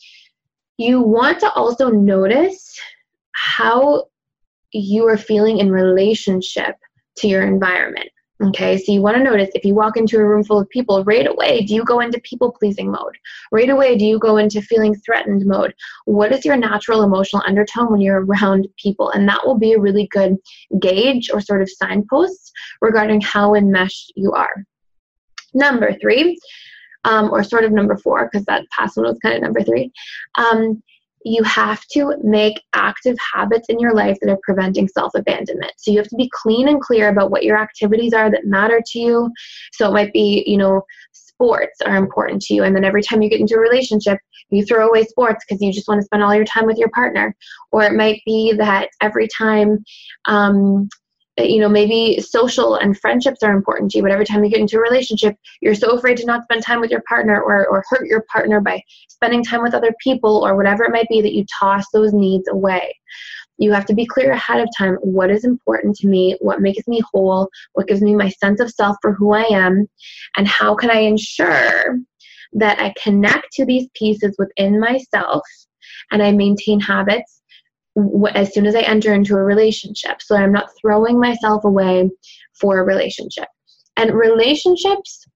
you 0.78 1.02
want 1.02 1.40
to 1.40 1.52
also 1.52 1.90
notice 1.90 2.80
how 3.34 4.06
you 4.74 5.08
are 5.08 5.18
feeling 5.18 5.60
in 5.60 5.72
relationship 5.72 6.76
to 7.18 7.28
your 7.28 7.44
environment. 7.44 8.10
Okay, 8.42 8.78
so 8.78 8.92
you 8.92 9.02
want 9.02 9.16
to 9.16 9.24
notice 9.24 9.50
if 9.54 9.64
you 9.64 9.74
walk 9.74 9.96
into 9.96 10.18
a 10.18 10.26
room 10.26 10.44
full 10.44 10.60
of 10.60 10.68
people, 10.70 11.04
right 11.06 11.28
away, 11.28 11.62
do 11.62 11.74
you 11.74 11.86
go 11.86 12.00
into 12.02 12.20
people 12.22 12.52
pleasing 12.52 12.92
mode? 12.92 13.16
Right 13.52 13.70
away, 13.70 13.96
do 13.96 14.06
you 14.06 14.20
go 14.20 14.38
into 14.38 14.62
feeling 14.62 14.96
threatened 14.96 15.46
mode? 15.46 15.74
What 16.06 16.34
is 16.34 16.44
your 16.44 16.58
natural 16.58 17.04
emotional 17.04 17.44
undertone 17.46 17.92
when 17.92 18.02
you're 18.02 18.26
around 18.26 18.68
people? 18.78 19.12
And 19.12 19.30
that 19.30 19.46
will 19.46 19.58
be 19.58 19.74
a 19.74 19.80
really 19.80 20.08
good 20.08 20.36
gauge 20.80 21.30
or 21.32 21.40
sort 21.40 21.62
of 21.62 21.70
signpost 21.70 22.52
regarding 22.82 23.22
how 23.22 23.54
enmeshed 23.54 24.12
you 24.16 24.34
are. 24.34 24.66
Number 25.54 25.94
three, 26.02 26.38
um, 27.06 27.32
or 27.32 27.44
sort 27.44 27.64
of 27.64 27.72
number 27.72 27.96
four, 27.96 28.30
because 28.30 28.46
that 28.46 28.66
past 28.72 28.98
one 28.98 29.06
was 29.06 29.20
kind 29.20 29.36
of 29.36 29.42
number 29.42 29.62
three. 29.62 29.92
Um, 30.36 30.82
you 31.26 31.44
have 31.44 31.86
to 31.94 32.16
make 32.24 32.62
active 32.74 33.16
habits 33.34 33.68
in 33.70 33.80
your 33.80 33.94
life 33.94 34.18
that 34.22 34.32
are 34.32 34.40
preventing 34.44 34.88
self 34.88 35.14
abandonment. 35.16 35.74
So 35.78 35.92
you 35.92 35.98
have 35.98 36.08
to 36.10 36.16
be 36.16 36.30
clean 36.34 36.68
and 36.68 36.82
clear 36.82 37.10
about 37.10 37.32
what 37.32 37.44
your 37.44 37.58
activities 37.58 38.14
are 38.14 38.30
that 38.32 38.46
matter 38.46 38.82
to 38.86 39.00
you. 39.00 39.32
So 39.74 39.90
it 39.90 39.94
might 39.94 40.14
be, 40.14 40.44
you 40.46 40.58
know, 40.58 40.82
sports 41.12 41.82
are 41.86 41.98
important 41.98 42.42
to 42.44 42.54
you. 42.54 42.64
And 42.64 42.76
then 42.76 42.86
every 42.86 43.02
time 43.02 43.22
you 43.22 43.30
get 43.30 43.40
into 43.40 43.56
a 43.56 43.60
relationship, 43.60 44.18
you 44.50 44.66
throw 44.66 44.88
away 44.88 45.04
sports 45.04 45.44
because 45.48 45.62
you 45.62 45.72
just 45.72 45.88
want 45.88 46.00
to 46.00 46.06
spend 46.06 46.24
all 46.24 46.36
your 46.36 46.46
time 46.46 46.66
with 46.66 46.78
your 46.78 46.90
partner. 46.90 47.36
Or 47.72 47.84
it 47.84 47.94
might 47.94 48.22
be 48.26 48.54
that 48.54 48.90
every 49.02 49.28
time 49.28 49.84
um, 50.26 50.90
you 51.38 51.60
know 51.60 51.70
maybe 51.70 52.20
social 52.22 52.76
and 52.76 53.00
friendships 53.00 53.42
are 53.42 53.56
important 53.56 53.90
to 53.90 53.98
you 53.98 54.04
but 54.04 54.12
every 54.12 54.26
time 54.26 54.44
you 54.44 54.52
get 54.52 54.60
into 54.60 54.78
a 54.78 54.82
relationship 54.82 55.36
you're 55.62 55.74
so 55.74 55.92
afraid 55.92 56.16
to 56.18 56.26
not 56.26 56.44
spend 56.44 56.62
time 56.62 56.80
with 56.80 56.92
your 56.92 57.02
partner 57.08 57.42
or, 57.42 57.68
or 57.68 57.84
hurt 57.90 58.06
your 58.08 58.24
partner 58.32 58.62
by 58.62 58.82
spending 59.10 59.44
time 59.44 59.64
with 59.64 59.74
other 59.74 59.94
people 60.04 60.46
or 60.46 60.56
whatever 60.56 60.84
it 60.84 60.92
might 60.92 61.08
be 61.10 61.22
that 61.22 61.34
you 61.34 61.46
toss 61.60 61.86
those 61.94 62.14
needs 62.14 62.48
away. 62.50 62.94
You 63.58 63.72
have 63.72 63.86
to 63.86 63.94
be 63.94 64.06
clear 64.06 64.32
ahead 64.32 64.60
of 64.60 64.68
time 64.78 64.96
what 64.96 65.32
is 65.32 65.46
important 65.46 65.96
to 65.98 66.08
me 66.08 66.36
what 66.42 66.62
makes 66.62 66.88
me 66.88 67.02
whole 67.14 67.50
what 67.74 67.88
gives 67.88 68.02
me 68.02 68.16
my 68.16 68.30
sense 68.30 68.60
of 68.60 68.72
self 68.72 68.98
for 69.02 69.14
who 69.14 69.34
i 69.34 69.44
am 69.44 69.88
and 70.36 70.48
how 70.48 70.76
can 70.76 70.90
i 70.90 70.98
ensure 70.98 72.00
that 72.54 72.80
i 72.80 72.94
connect 73.02 73.54
to 73.54 73.64
these 73.64 73.88
pieces 73.94 74.36
within 74.38 74.80
myself 74.80 75.44
and 76.12 76.24
i 76.24 76.32
maintain 76.32 76.80
habits 76.80 77.43
as 78.34 78.54
soon 78.54 78.66
as 78.66 78.76
I 78.76 78.82
enter 78.82 79.14
into 79.14 79.36
a 79.36 79.44
relationship. 79.44 80.22
So 80.22 80.36
I'm 80.36 80.52
not 80.52 80.70
throwing 80.80 81.20
myself 81.20 81.64
away 81.64 82.10
for 82.54 82.80
a 82.80 82.84
relationship. 82.84 83.48
And 83.98 84.14
relationships 84.14 85.28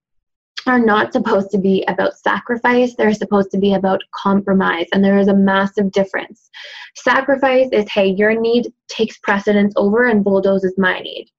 are 0.65 0.79
not 0.79 1.13
supposed 1.13 1.51
to 1.51 1.57
be 1.57 1.85
about 1.87 2.17
sacrifice, 2.17 2.95
they're 2.95 3.13
supposed 3.13 3.51
to 3.51 3.57
be 3.57 3.75
about 3.75 4.01
compromise. 4.13 4.87
And 4.91 5.03
there 5.03 5.17
is 5.17 5.27
a 5.27 5.35
massive 5.35 5.91
difference. 5.91 6.49
Sacrifice 6.95 7.69
is 7.71 7.89
hey, 7.89 8.07
your 8.07 8.39
need 8.39 8.73
takes 8.87 9.17
precedence 9.19 9.73
over 9.77 10.07
and 10.07 10.23
bulldozes 10.23 10.73
my 10.77 10.99
need. 10.99 11.29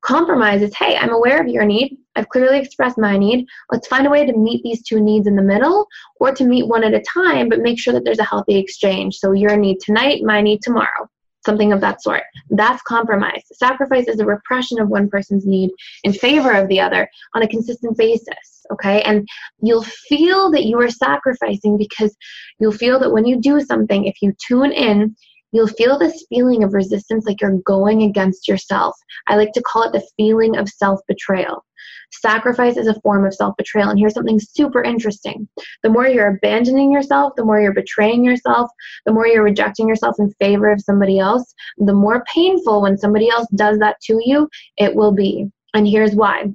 Compromise 0.00 0.62
is 0.62 0.74
hey, 0.74 0.96
I'm 0.96 1.12
aware 1.12 1.40
of 1.40 1.48
your 1.48 1.64
need. 1.64 1.98
I've 2.14 2.28
clearly 2.28 2.58
expressed 2.58 2.98
my 2.98 3.16
need. 3.16 3.46
Let's 3.70 3.88
find 3.88 4.06
a 4.06 4.10
way 4.10 4.26
to 4.26 4.36
meet 4.36 4.62
these 4.62 4.82
two 4.82 5.00
needs 5.00 5.26
in 5.26 5.36
the 5.36 5.42
middle 5.42 5.86
or 6.20 6.32
to 6.32 6.44
meet 6.44 6.68
one 6.68 6.84
at 6.84 6.94
a 6.94 7.02
time, 7.02 7.48
but 7.48 7.60
make 7.60 7.78
sure 7.78 7.92
that 7.94 8.04
there's 8.04 8.18
a 8.18 8.24
healthy 8.24 8.56
exchange. 8.56 9.16
So 9.16 9.32
your 9.32 9.56
need 9.56 9.78
tonight, 9.80 10.22
my 10.22 10.42
need 10.42 10.60
tomorrow, 10.62 11.08
something 11.44 11.72
of 11.72 11.80
that 11.80 12.02
sort. 12.02 12.22
That's 12.50 12.82
compromise. 12.82 13.42
Sacrifice 13.52 14.08
is 14.08 14.20
a 14.20 14.26
repression 14.26 14.78
of 14.80 14.88
one 14.88 15.08
person's 15.08 15.46
need 15.46 15.70
in 16.04 16.12
favor 16.12 16.52
of 16.52 16.68
the 16.68 16.80
other 16.80 17.08
on 17.34 17.42
a 17.42 17.48
consistent 17.48 17.96
basis. 17.96 18.66
Okay. 18.70 19.02
And 19.02 19.26
you'll 19.60 19.82
feel 19.82 20.50
that 20.52 20.64
you 20.64 20.80
are 20.80 20.90
sacrificing 20.90 21.76
because 21.76 22.14
you'll 22.58 22.72
feel 22.72 22.98
that 23.00 23.12
when 23.12 23.26
you 23.26 23.40
do 23.40 23.60
something, 23.60 24.04
if 24.04 24.16
you 24.22 24.34
tune 24.46 24.72
in, 24.72 25.16
you'll 25.52 25.66
feel 25.66 25.98
this 25.98 26.24
feeling 26.28 26.64
of 26.64 26.74
resistance 26.74 27.26
like 27.26 27.40
you're 27.40 27.58
going 27.64 28.02
against 28.02 28.48
yourself. 28.48 28.96
I 29.28 29.36
like 29.36 29.52
to 29.52 29.62
call 29.62 29.84
it 29.84 29.92
the 29.92 30.06
feeling 30.16 30.56
of 30.56 30.68
self 30.68 31.00
betrayal. 31.06 31.64
Sacrifice 32.12 32.76
is 32.76 32.86
a 32.86 33.00
form 33.00 33.26
of 33.26 33.34
self 33.34 33.56
betrayal. 33.56 33.88
And 33.88 33.98
here's 33.98 34.14
something 34.14 34.38
super 34.38 34.82
interesting 34.82 35.48
the 35.82 35.90
more 35.90 36.06
you're 36.06 36.36
abandoning 36.36 36.92
yourself, 36.92 37.32
the 37.36 37.44
more 37.44 37.60
you're 37.60 37.72
betraying 37.72 38.24
yourself, 38.24 38.70
the 39.06 39.12
more 39.12 39.26
you're 39.26 39.42
rejecting 39.42 39.88
yourself 39.88 40.16
in 40.18 40.30
favor 40.40 40.70
of 40.70 40.80
somebody 40.80 41.18
else, 41.18 41.54
the 41.78 41.94
more 41.94 42.24
painful 42.32 42.82
when 42.82 42.98
somebody 42.98 43.28
else 43.28 43.46
does 43.54 43.78
that 43.78 44.00
to 44.02 44.20
you 44.24 44.48
it 44.76 44.94
will 44.94 45.12
be. 45.12 45.50
And 45.74 45.86
here's 45.86 46.14
why. 46.14 46.50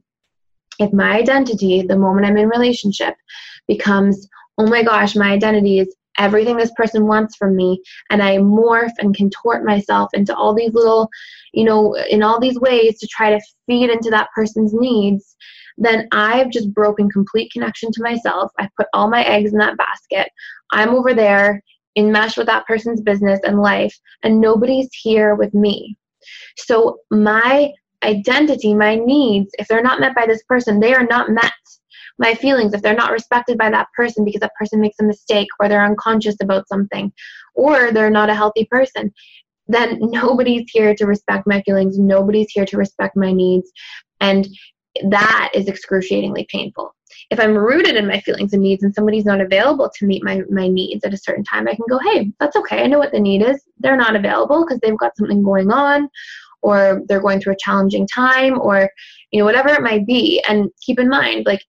If 0.80 0.94
my 0.94 1.18
identity, 1.18 1.82
the 1.82 1.98
moment 1.98 2.28
I'm 2.28 2.38
in 2.38 2.50
relationship, 2.50 3.16
becomes, 3.68 4.28
oh 4.58 4.68
my 4.68 4.84
gosh, 4.84 5.16
my 5.16 5.32
identity 5.32 5.80
is 5.80 5.96
everything 6.18 6.58
this 6.58 6.72
person 6.76 7.06
wants 7.06 7.36
from 7.36 7.56
me 7.56 7.80
and 8.10 8.24
i 8.24 8.38
morph 8.38 8.92
and 8.98 9.16
contort 9.16 9.64
myself 9.64 10.10
into 10.14 10.36
all 10.36 10.54
these 10.54 10.74
little 10.74 11.10
you 11.58 11.66
know 11.66 11.96
in 12.10 12.24
all 12.24 12.40
these 12.40 12.60
ways 12.60 13.00
to 13.00 13.08
try 13.08 13.30
to 13.30 13.42
feed 13.66 13.90
into 13.90 14.10
that 14.10 14.30
person's 14.36 14.74
needs 14.74 15.36
then 15.78 16.08
I've 16.12 16.50
just 16.50 16.74
broken 16.74 17.10
complete 17.10 17.52
connection 17.52 17.92
to 17.92 18.02
myself. 18.02 18.52
I 18.58 18.68
put 18.78 18.88
all 18.94 19.10
my 19.10 19.24
eggs 19.24 19.54
in 19.54 19.60
that 19.60 19.78
basket. 19.78 20.30
I'm 20.72 20.90
over 20.90 21.14
there 21.14 21.62
enmeshed 21.96 22.38
with 22.38 22.48
that 22.48 22.66
person's 22.66 23.02
business 23.02 23.40
and 23.44 23.60
life, 23.60 23.96
and 24.24 24.42
nobody's 24.42 24.90
here 24.94 25.36
with 25.36 25.54
me. 25.54 25.98
So 26.58 27.00
my 27.12 27.72
identity, 28.04 28.74
my 28.74 28.96
needs, 28.96 29.52
if 29.58 29.68
they're 29.68 29.82
not 29.82 30.00
met 30.00 30.16
by 30.16 30.26
this 30.26 30.44
person, 30.44 30.80
they 30.80 30.94
are 30.94 31.06
not 31.06 31.32
met. 31.32 31.52
My 32.20 32.34
feelings, 32.34 32.74
if 32.74 32.82
they're 32.82 32.96
not 32.96 33.12
respected 33.12 33.58
by 33.58 33.70
that 33.70 33.88
person 33.96 34.26
because 34.26 34.42
that 34.42 34.56
person 34.60 34.82
makes 34.82 34.98
a 35.00 35.04
mistake 35.04 35.48
or 35.60 35.70
they're 35.70 35.86
unconscious 35.86 36.36
about 36.42 36.68
something 36.68 37.12
or 37.54 37.92
they're 37.92 38.10
not 38.10 38.30
a 38.30 38.36
healthy 38.36 38.66
person, 38.72 39.14
then 39.68 40.00
nobody's 40.02 40.70
here 40.72 40.96
to 40.96 41.06
respect 41.06 41.48
my 41.48 41.62
feelings. 41.62 42.00
Nobody's 42.00 42.52
here 42.52 42.66
to 42.66 42.78
respect 42.78 43.16
my 43.16 43.32
needs. 43.32 43.72
And 44.22 44.48
that 45.10 45.52
is 45.54 45.68
excruciatingly 45.68 46.48
painful. 46.50 46.94
If 47.30 47.40
I'm 47.40 47.58
rooted 47.58 47.96
in 47.96 48.08
my 48.08 48.20
feelings 48.22 48.54
and 48.54 48.62
needs 48.62 48.84
and 48.84 48.94
somebody's 48.94 49.26
not 49.26 49.42
available 49.42 49.90
to 49.98 50.06
meet 50.06 50.24
my, 50.24 50.42
my 50.50 50.68
needs 50.68 51.04
at 51.04 51.14
a 51.14 51.18
certain 51.18 51.44
time, 51.44 51.68
I 51.68 51.76
can 51.76 51.86
go, 51.90 52.00
hey, 52.00 52.32
that's 52.40 52.56
okay. 52.56 52.84
I 52.84 52.88
know 52.88 53.00
what 53.00 53.12
the 53.12 53.20
need 53.20 53.42
is. 53.42 53.62
They're 53.80 53.98
not 53.98 54.16
available 54.16 54.64
because 54.64 54.80
they've 54.80 54.98
got 54.98 55.16
something 55.18 55.44
going 55.44 55.72
on 55.72 56.10
or 56.62 57.04
they're 57.08 57.22
going 57.22 57.40
through 57.40 57.54
a 57.54 57.60
challenging 57.60 58.08
time 58.08 58.60
or 58.60 58.90
you 59.32 59.40
know 59.40 59.46
whatever 59.46 59.70
it 59.70 59.82
might 59.82 60.06
be 60.06 60.44
and 60.48 60.70
keep 60.82 61.00
in 61.00 61.10
mind 61.10 61.46
like 61.46 61.64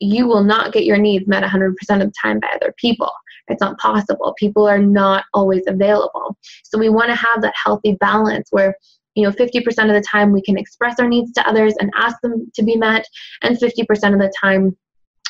you 0.00 0.26
will 0.26 0.42
not 0.42 0.72
get 0.72 0.84
your 0.84 0.98
needs 0.98 1.28
met 1.28 1.44
100% 1.44 1.70
of 1.72 1.98
the 2.00 2.12
time 2.20 2.40
by 2.40 2.48
other 2.54 2.74
people 2.76 3.10
it's 3.48 3.60
not 3.60 3.78
possible. 3.78 4.34
People 4.38 4.66
are 4.66 4.78
not 4.78 5.24
always 5.34 5.62
available. 5.66 6.36
So 6.64 6.78
we 6.78 6.88
want 6.88 7.10
to 7.10 7.16
have 7.16 7.42
that 7.42 7.54
healthy 7.62 7.94
balance 8.00 8.48
where 8.50 8.74
you 9.14 9.24
know 9.24 9.30
50% 9.30 9.66
of 9.66 9.74
the 9.88 10.04
time 10.10 10.32
we 10.32 10.42
can 10.42 10.56
express 10.56 10.98
our 10.98 11.08
needs 11.08 11.32
to 11.32 11.46
others 11.48 11.74
and 11.78 11.90
ask 11.96 12.16
them 12.22 12.50
to 12.54 12.62
be 12.62 12.76
met 12.76 13.04
and 13.42 13.58
50% 13.58 13.80
of 13.90 14.18
the 14.18 14.32
time 14.40 14.76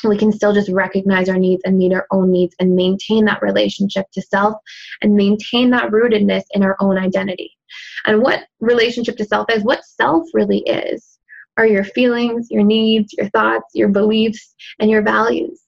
we 0.03 0.17
can 0.17 0.31
still 0.31 0.53
just 0.53 0.69
recognize 0.69 1.29
our 1.29 1.37
needs 1.37 1.61
and 1.65 1.77
meet 1.77 1.93
our 1.93 2.05
own 2.11 2.31
needs 2.31 2.55
and 2.59 2.75
maintain 2.75 3.25
that 3.25 3.41
relationship 3.41 4.05
to 4.13 4.21
self 4.21 4.55
and 5.01 5.15
maintain 5.15 5.69
that 5.69 5.91
rootedness 5.91 6.43
in 6.51 6.63
our 6.63 6.75
own 6.79 6.97
identity. 6.97 7.51
And 8.05 8.21
what 8.21 8.45
relationship 8.59 9.17
to 9.17 9.25
self 9.25 9.47
is 9.51 9.63
what 9.63 9.85
self 9.85 10.27
really 10.33 10.59
is 10.59 11.19
are 11.57 11.67
your 11.67 11.83
feelings 11.83 12.47
your 12.49 12.63
needs 12.63 13.13
your 13.13 13.29
thoughts 13.29 13.65
your 13.73 13.89
beliefs 13.89 14.55
and 14.79 14.89
your 14.89 15.01
values. 15.01 15.61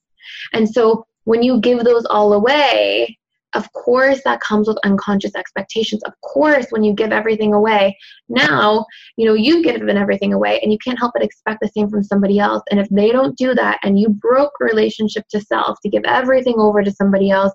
And 0.53 0.69
so 0.69 1.05
when 1.25 1.43
you 1.43 1.59
give 1.59 1.83
those 1.83 2.05
all 2.05 2.33
away 2.33 3.17
of 3.55 3.71
course, 3.71 4.21
that 4.25 4.41
comes 4.41 4.67
with 4.67 4.77
unconscious 4.83 5.33
expectations. 5.33 6.03
Of 6.03 6.13
course, 6.21 6.67
when 6.71 6.83
you 6.83 6.93
give 6.93 7.13
everything 7.13 7.53
away, 7.53 7.97
now, 8.27 8.85
you 9.15 9.25
know, 9.25 9.33
you've 9.33 9.63
given 9.63 9.97
everything 9.97 10.33
away 10.33 10.59
and 10.61 10.73
you 10.73 10.77
can't 10.77 10.99
help 10.99 11.13
but 11.13 11.23
expect 11.23 11.59
the 11.61 11.69
same 11.69 11.89
from 11.89 12.03
somebody 12.03 12.37
else. 12.37 12.63
And 12.69 12.81
if 12.81 12.89
they 12.89 13.11
don't 13.11 13.37
do 13.37 13.55
that 13.55 13.79
and 13.83 13.97
you 13.97 14.09
broke 14.09 14.51
relationship 14.59 15.25
to 15.29 15.39
self 15.39 15.79
to 15.81 15.89
give 15.89 16.03
everything 16.03 16.55
over 16.57 16.83
to 16.83 16.91
somebody 16.91 17.31
else 17.31 17.53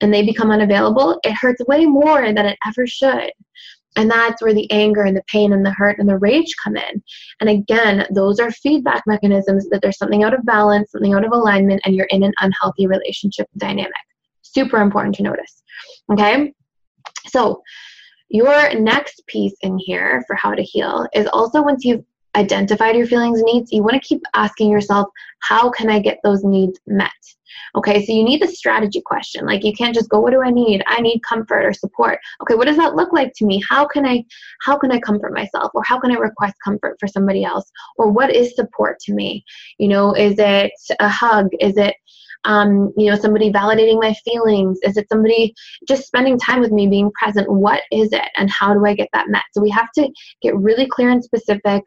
and 0.00 0.14
they 0.14 0.24
become 0.24 0.52
unavailable, 0.52 1.18
it 1.24 1.34
hurts 1.34 1.62
way 1.66 1.86
more 1.86 2.32
than 2.32 2.46
it 2.46 2.58
ever 2.64 2.86
should. 2.86 3.32
And 3.96 4.10
that's 4.10 4.42
where 4.42 4.54
the 4.54 4.70
anger 4.70 5.02
and 5.02 5.16
the 5.16 5.24
pain 5.30 5.52
and 5.52 5.64
the 5.64 5.72
hurt 5.72 5.98
and 5.98 6.08
the 6.08 6.18
rage 6.18 6.54
come 6.62 6.76
in. 6.76 7.02
And 7.40 7.50
again, 7.50 8.06
those 8.10 8.40
are 8.40 8.50
feedback 8.50 9.02
mechanisms 9.06 9.68
that 9.68 9.82
there's 9.82 9.98
something 9.98 10.24
out 10.24 10.34
of 10.34 10.44
balance, 10.46 10.92
something 10.92 11.14
out 11.14 11.24
of 11.24 11.32
alignment, 11.32 11.82
and 11.84 11.94
you're 11.94 12.06
in 12.06 12.22
an 12.22 12.32
unhealthy 12.40 12.86
relationship 12.86 13.48
dynamic. 13.58 13.92
Super 14.42 14.80
important 14.80 15.14
to 15.16 15.22
notice. 15.22 15.62
Okay? 16.10 16.52
So, 17.28 17.62
your 18.28 18.74
next 18.80 19.22
piece 19.26 19.54
in 19.60 19.78
here 19.78 20.24
for 20.26 20.34
how 20.36 20.54
to 20.54 20.62
heal 20.62 21.06
is 21.12 21.26
also 21.26 21.62
once 21.62 21.84
you've 21.84 22.04
identified 22.34 22.96
your 22.96 23.06
feelings 23.06 23.42
needs, 23.42 23.72
you 23.72 23.82
want 23.82 23.94
to 23.94 24.08
keep 24.08 24.22
asking 24.34 24.70
yourself, 24.70 25.08
how 25.40 25.70
can 25.70 25.90
I 25.90 25.98
get 25.98 26.18
those 26.22 26.44
needs 26.44 26.78
met? 26.86 27.10
Okay, 27.74 28.04
so 28.04 28.12
you 28.12 28.24
need 28.24 28.40
the 28.40 28.46
strategy 28.46 29.02
question. 29.04 29.44
Like 29.44 29.64
you 29.64 29.72
can't 29.72 29.94
just 29.94 30.08
go, 30.08 30.20
what 30.20 30.32
do 30.32 30.42
I 30.42 30.50
need? 30.50 30.82
I 30.86 31.00
need 31.00 31.22
comfort 31.22 31.64
or 31.64 31.72
support. 31.72 32.18
Okay, 32.42 32.54
what 32.54 32.66
does 32.66 32.76
that 32.76 32.94
look 32.94 33.12
like 33.12 33.32
to 33.36 33.46
me? 33.46 33.62
How 33.68 33.86
can 33.86 34.06
I 34.06 34.24
how 34.62 34.78
can 34.78 34.90
I 34.90 35.00
comfort 35.00 35.34
myself? 35.34 35.70
Or 35.74 35.82
how 35.82 35.98
can 35.98 36.10
I 36.10 36.14
request 36.14 36.54
comfort 36.64 36.96
for 36.98 37.06
somebody 37.06 37.44
else? 37.44 37.70
Or 37.98 38.10
what 38.10 38.34
is 38.34 38.56
support 38.56 38.98
to 39.00 39.12
me? 39.12 39.44
You 39.78 39.88
know, 39.88 40.14
is 40.14 40.36
it 40.38 40.72
a 40.98 41.08
hug? 41.08 41.48
Is 41.60 41.76
it 41.76 41.94
um, 42.44 42.92
you 42.96 43.08
know, 43.08 43.16
somebody 43.16 43.52
validating 43.52 44.00
my 44.00 44.14
feelings? 44.24 44.78
Is 44.82 44.96
it 44.96 45.08
somebody 45.08 45.54
just 45.86 46.06
spending 46.06 46.38
time 46.38 46.60
with 46.60 46.72
me, 46.72 46.88
being 46.88 47.10
present? 47.12 47.50
What 47.50 47.82
is 47.92 48.12
it, 48.12 48.28
and 48.36 48.50
how 48.50 48.74
do 48.74 48.84
I 48.84 48.94
get 48.94 49.08
that 49.12 49.28
met? 49.28 49.44
So 49.52 49.62
we 49.62 49.70
have 49.70 49.90
to 49.92 50.08
get 50.42 50.56
really 50.56 50.86
clear 50.86 51.10
and 51.10 51.22
specific, 51.22 51.82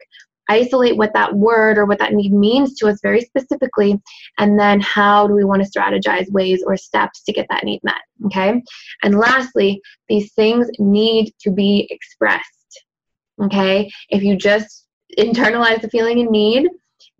isolate 0.48 0.96
what 0.96 1.12
that 1.14 1.34
word 1.34 1.78
or 1.78 1.86
what 1.86 1.98
that 1.98 2.12
need 2.12 2.32
means 2.32 2.74
to 2.74 2.88
us 2.88 3.00
very 3.02 3.20
specifically, 3.20 4.00
and 4.38 4.58
then 4.58 4.80
how 4.80 5.26
do 5.26 5.34
we 5.34 5.44
want 5.44 5.62
to 5.62 5.70
strategize 5.70 6.30
ways 6.30 6.62
or 6.66 6.76
steps 6.76 7.22
to 7.24 7.32
get 7.32 7.46
that 7.50 7.64
need 7.64 7.80
met? 7.82 7.94
Okay, 8.26 8.62
and 9.02 9.18
lastly, 9.18 9.80
these 10.08 10.32
things 10.34 10.68
need 10.78 11.32
to 11.40 11.50
be 11.50 11.86
expressed. 11.90 12.84
Okay, 13.42 13.90
if 14.10 14.22
you 14.22 14.36
just 14.36 14.86
internalize 15.18 15.80
the 15.80 15.90
feeling 15.90 16.20
and 16.20 16.30
need 16.30 16.68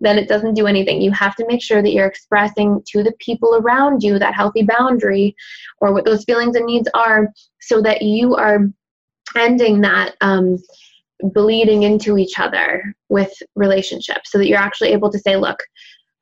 then 0.01 0.19
it 0.19 0.29
doesn't 0.29 0.55
do 0.55 0.67
anything. 0.67 1.01
You 1.01 1.11
have 1.13 1.37
to 1.37 1.47
make 1.47 1.63
sure 1.63 1.83
that 1.83 1.93
you're 1.93 2.07
expressing 2.07 2.83
to 2.89 3.03
the 3.03 3.13
people 3.19 3.57
around 3.57 4.03
you 4.03 4.19
that 4.19 4.35
healthy 4.35 4.63
boundary 4.63 5.35
or 5.81 5.93
what 5.93 6.05
those 6.05 6.25
feelings 6.25 6.57
and 6.57 6.67
needs 6.67 6.89
are 6.95 7.33
so 7.61 7.81
that 7.83 8.03
you 8.03 8.35
are 8.35 8.69
ending 9.37 9.81
that 9.83 10.15
um, 10.21 10.59
bleeding 11.23 11.83
into 11.83 12.19
each 12.19 12.39
other 12.39 12.95
with 13.09 13.33
relationships 13.55 14.31
so 14.31 14.39
that 14.39 14.47
you're 14.47 14.59
actually 14.59 14.93
able 14.93 15.11
to 15.11 15.19
say, 15.19 15.37
look, 15.37 15.59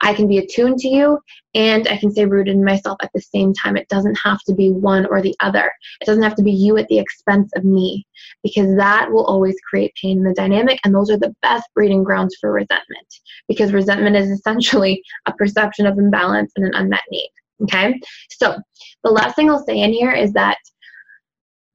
I 0.01 0.13
can 0.13 0.29
be 0.29 0.39
attuned 0.39 0.79
to 0.81 0.89
you 0.89 1.19
and 1.55 1.89
I 1.89 1.97
can 1.97 2.11
stay 2.11 2.27
rooted 2.27 2.55
in 2.55 2.65
myself 2.65 2.99
at 3.03 3.11
the 3.15 3.21
same 3.21 3.55
time. 3.55 3.77
It 3.77 3.89
doesn't 3.89 4.17
have 4.17 4.39
to 4.47 4.55
be 4.55 4.71
one 4.71 5.07
or 5.07 5.23
the 5.23 5.35
other. 5.41 5.73
It 6.01 6.05
doesn't 6.05 6.23
have 6.23 6.35
to 6.37 6.43
be 6.43 6.53
you 6.53 6.77
at 6.77 6.89
the 6.89 6.99
expense 6.99 7.51
of 7.57 7.65
me 7.65 8.07
because 8.43 8.77
that 8.77 9.11
will 9.11 9.25
always 9.25 9.57
create 9.69 9.95
pain 10.01 10.19
in 10.19 10.25
the 10.25 10.35
dynamic. 10.35 10.79
And 10.85 10.95
those 10.95 11.11
are 11.11 11.17
the 11.17 11.35
best 11.43 11.65
breeding 11.75 12.05
grounds 12.05 12.37
for 12.41 12.53
resentment 12.53 13.07
because 13.49 13.73
resentment 13.73 14.17
is 14.17 14.31
essentially 14.31 15.03
a 15.27 15.33
perception 15.33 15.87
of 15.87 15.97
imbalance 15.97 16.53
and 16.57 16.67
an 16.67 16.75
unmet 16.75 17.03
need. 17.11 17.31
Okay? 17.63 17.99
So 18.31 18.59
the 19.05 19.11
last 19.11 19.37
thing 19.37 19.49
I'll 19.49 19.65
say 19.65 19.81
in 19.81 19.93
here 19.93 20.13
is 20.13 20.33
that 20.33 20.59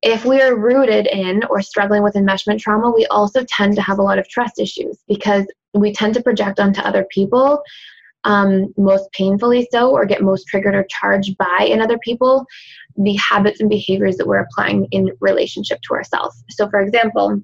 if 0.02 0.26
we 0.26 0.42
are 0.42 0.56
rooted 0.56 1.08
in 1.08 1.44
or 1.50 1.62
struggling 1.62 2.04
with 2.04 2.14
enmeshment 2.14 2.60
trauma, 2.60 2.90
we 2.92 3.06
also 3.08 3.44
tend 3.46 3.76
to 3.76 3.82
have 3.82 4.00
a 4.00 4.04
lot 4.04 4.20
of 4.20 4.28
trust 4.30 4.60
issues 4.60 5.00
because 5.08 5.46
we 5.74 5.94
tend 5.94 6.14
to 6.14 6.24
project 6.24 6.60
onto 6.60 6.82
other 6.82 7.06
people 7.12 7.62
um, 8.26 8.74
most 8.78 9.12
painfully 9.14 9.68
so 9.72 9.92
or 9.92 10.06
get 10.06 10.22
most 10.22 10.46
triggered 10.48 10.76
or 10.76 10.86
charged 10.90 11.38
by 11.38 11.68
in 11.70 11.82
other 11.82 11.98
people 12.00 12.46
the 12.98 13.16
habits 13.16 13.62
and 13.62 13.70
behaviors 13.70 14.18
that 14.18 14.28
we're 14.28 14.40
applying 14.40 14.86
in 14.92 15.10
relationship 15.22 15.80
to 15.84 15.94
ourselves. 15.94 16.44
So 16.50 16.70
for 16.70 16.82
example 16.82 17.42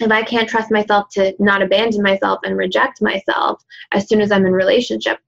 if 0.00 0.10
i 0.10 0.22
can't 0.22 0.48
trust 0.48 0.70
myself 0.70 1.08
to 1.10 1.34
not 1.38 1.62
abandon 1.62 2.02
myself 2.02 2.38
and 2.44 2.56
reject 2.56 3.02
myself 3.02 3.62
as 3.92 4.08
soon 4.08 4.20
as 4.20 4.30
i'm 4.30 4.46
in 4.46 4.52
relationship 4.52 5.18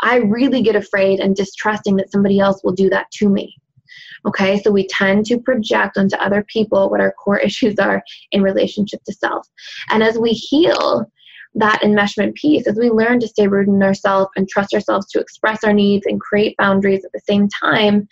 i 0.00 0.16
really 0.16 0.62
get 0.62 0.76
afraid 0.76 1.20
and 1.20 1.36
distrusting 1.36 1.96
that 1.96 2.10
somebody 2.10 2.38
else 2.38 2.62
will 2.64 2.72
do 2.72 2.88
that 2.90 3.10
to 3.10 3.28
me 3.28 3.56
okay 4.26 4.60
so 4.60 4.70
we 4.70 4.86
tend 4.88 5.24
to 5.26 5.38
project 5.38 5.96
onto 5.96 6.16
other 6.16 6.44
people 6.44 6.90
what 6.90 7.00
our 7.00 7.12
core 7.12 7.38
issues 7.48 7.78
are 7.78 8.02
in 8.32 8.42
relationship 8.42 9.02
to 9.04 9.12
self 9.12 9.46
and 9.90 10.02
as 10.02 10.18
we 10.18 10.30
heal 10.30 11.06
that 11.56 11.80
enmeshment 11.82 12.34
piece 12.34 12.66
as 12.66 12.76
we 12.76 12.90
learn 12.90 13.18
to 13.18 13.26
stay 13.26 13.48
rooted 13.48 13.74
in 13.74 13.82
ourselves 13.82 14.30
and 14.36 14.48
trust 14.48 14.74
ourselves 14.74 15.06
to 15.10 15.18
express 15.18 15.64
our 15.64 15.72
needs 15.72 16.06
and 16.06 16.20
create 16.20 16.56
boundaries 16.58 17.04
at 17.04 17.12
the 17.12 17.20
same 17.20 17.48
time, 17.48 18.06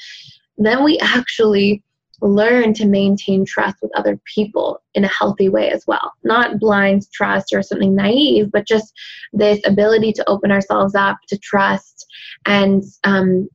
then 0.56 0.82
we 0.82 0.98
actually 1.00 1.82
learn 2.22 2.72
to 2.72 2.86
maintain 2.86 3.44
trust 3.44 3.76
with 3.82 3.90
other 3.96 4.18
people 4.34 4.80
in 4.94 5.04
a 5.04 5.08
healthy 5.08 5.50
way 5.50 5.70
as 5.70 5.84
well. 5.86 6.12
Not 6.22 6.58
blind 6.58 7.02
trust 7.12 7.52
or 7.52 7.62
something 7.62 7.94
naive, 7.94 8.50
but 8.50 8.66
just 8.66 8.94
this 9.32 9.60
ability 9.66 10.12
to 10.14 10.28
open 10.28 10.50
ourselves 10.50 10.94
up 10.94 11.18
to 11.28 11.38
trust 11.38 12.06
and 12.46 12.82
um, 13.04 13.48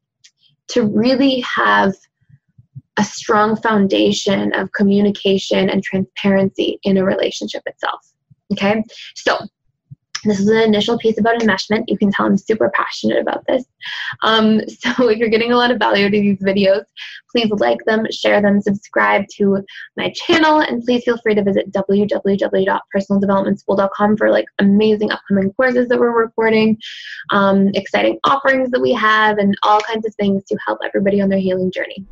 to 0.67 0.83
really 0.83 1.39
have 1.39 1.95
a 2.99 3.03
strong 3.03 3.55
foundation 3.55 4.53
of 4.53 4.71
communication 4.73 5.69
and 5.69 5.81
transparency 5.81 6.77
in 6.83 6.97
a 6.97 7.03
relationship 7.03 7.63
itself. 7.65 8.05
Okay, 8.51 8.83
so 9.15 9.39
this 10.25 10.37
is 10.37 10.49
an 10.49 10.57
initial 10.57 10.97
piece 10.97 11.17
about 11.17 11.39
enmeshment. 11.39 11.85
You 11.87 11.97
can 11.97 12.11
tell 12.11 12.25
I'm 12.25 12.35
super 12.35 12.69
passionate 12.75 13.19
about 13.19 13.47
this. 13.47 13.63
Um, 14.21 14.59
so 14.67 15.07
if 15.07 15.17
you're 15.17 15.29
getting 15.29 15.53
a 15.53 15.55
lot 15.55 15.71
of 15.71 15.79
value 15.79 16.03
out 16.03 16.07
of 16.07 16.11
these 16.11 16.39
videos, 16.39 16.83
please 17.31 17.49
like 17.51 17.77
them, 17.85 18.05
share 18.11 18.41
them, 18.41 18.61
subscribe 18.61 19.23
to 19.37 19.63
my 19.95 20.11
channel, 20.13 20.59
and 20.59 20.83
please 20.83 21.05
feel 21.05 21.17
free 21.19 21.35
to 21.35 21.43
visit 21.43 21.71
www.personaldevelopmentschool.com 21.71 24.17
for 24.17 24.29
like 24.29 24.47
amazing 24.59 25.11
upcoming 25.11 25.53
courses 25.53 25.87
that 25.87 25.97
we're 25.97 26.11
recording, 26.11 26.77
um, 27.29 27.69
exciting 27.75 28.19
offerings 28.25 28.71
that 28.71 28.81
we 28.81 28.91
have, 28.91 29.37
and 29.37 29.57
all 29.63 29.79
kinds 29.79 30.05
of 30.05 30.13
things 30.15 30.43
to 30.45 30.57
help 30.65 30.79
everybody 30.83 31.21
on 31.21 31.29
their 31.29 31.39
healing 31.39 31.71
journey. 31.71 32.05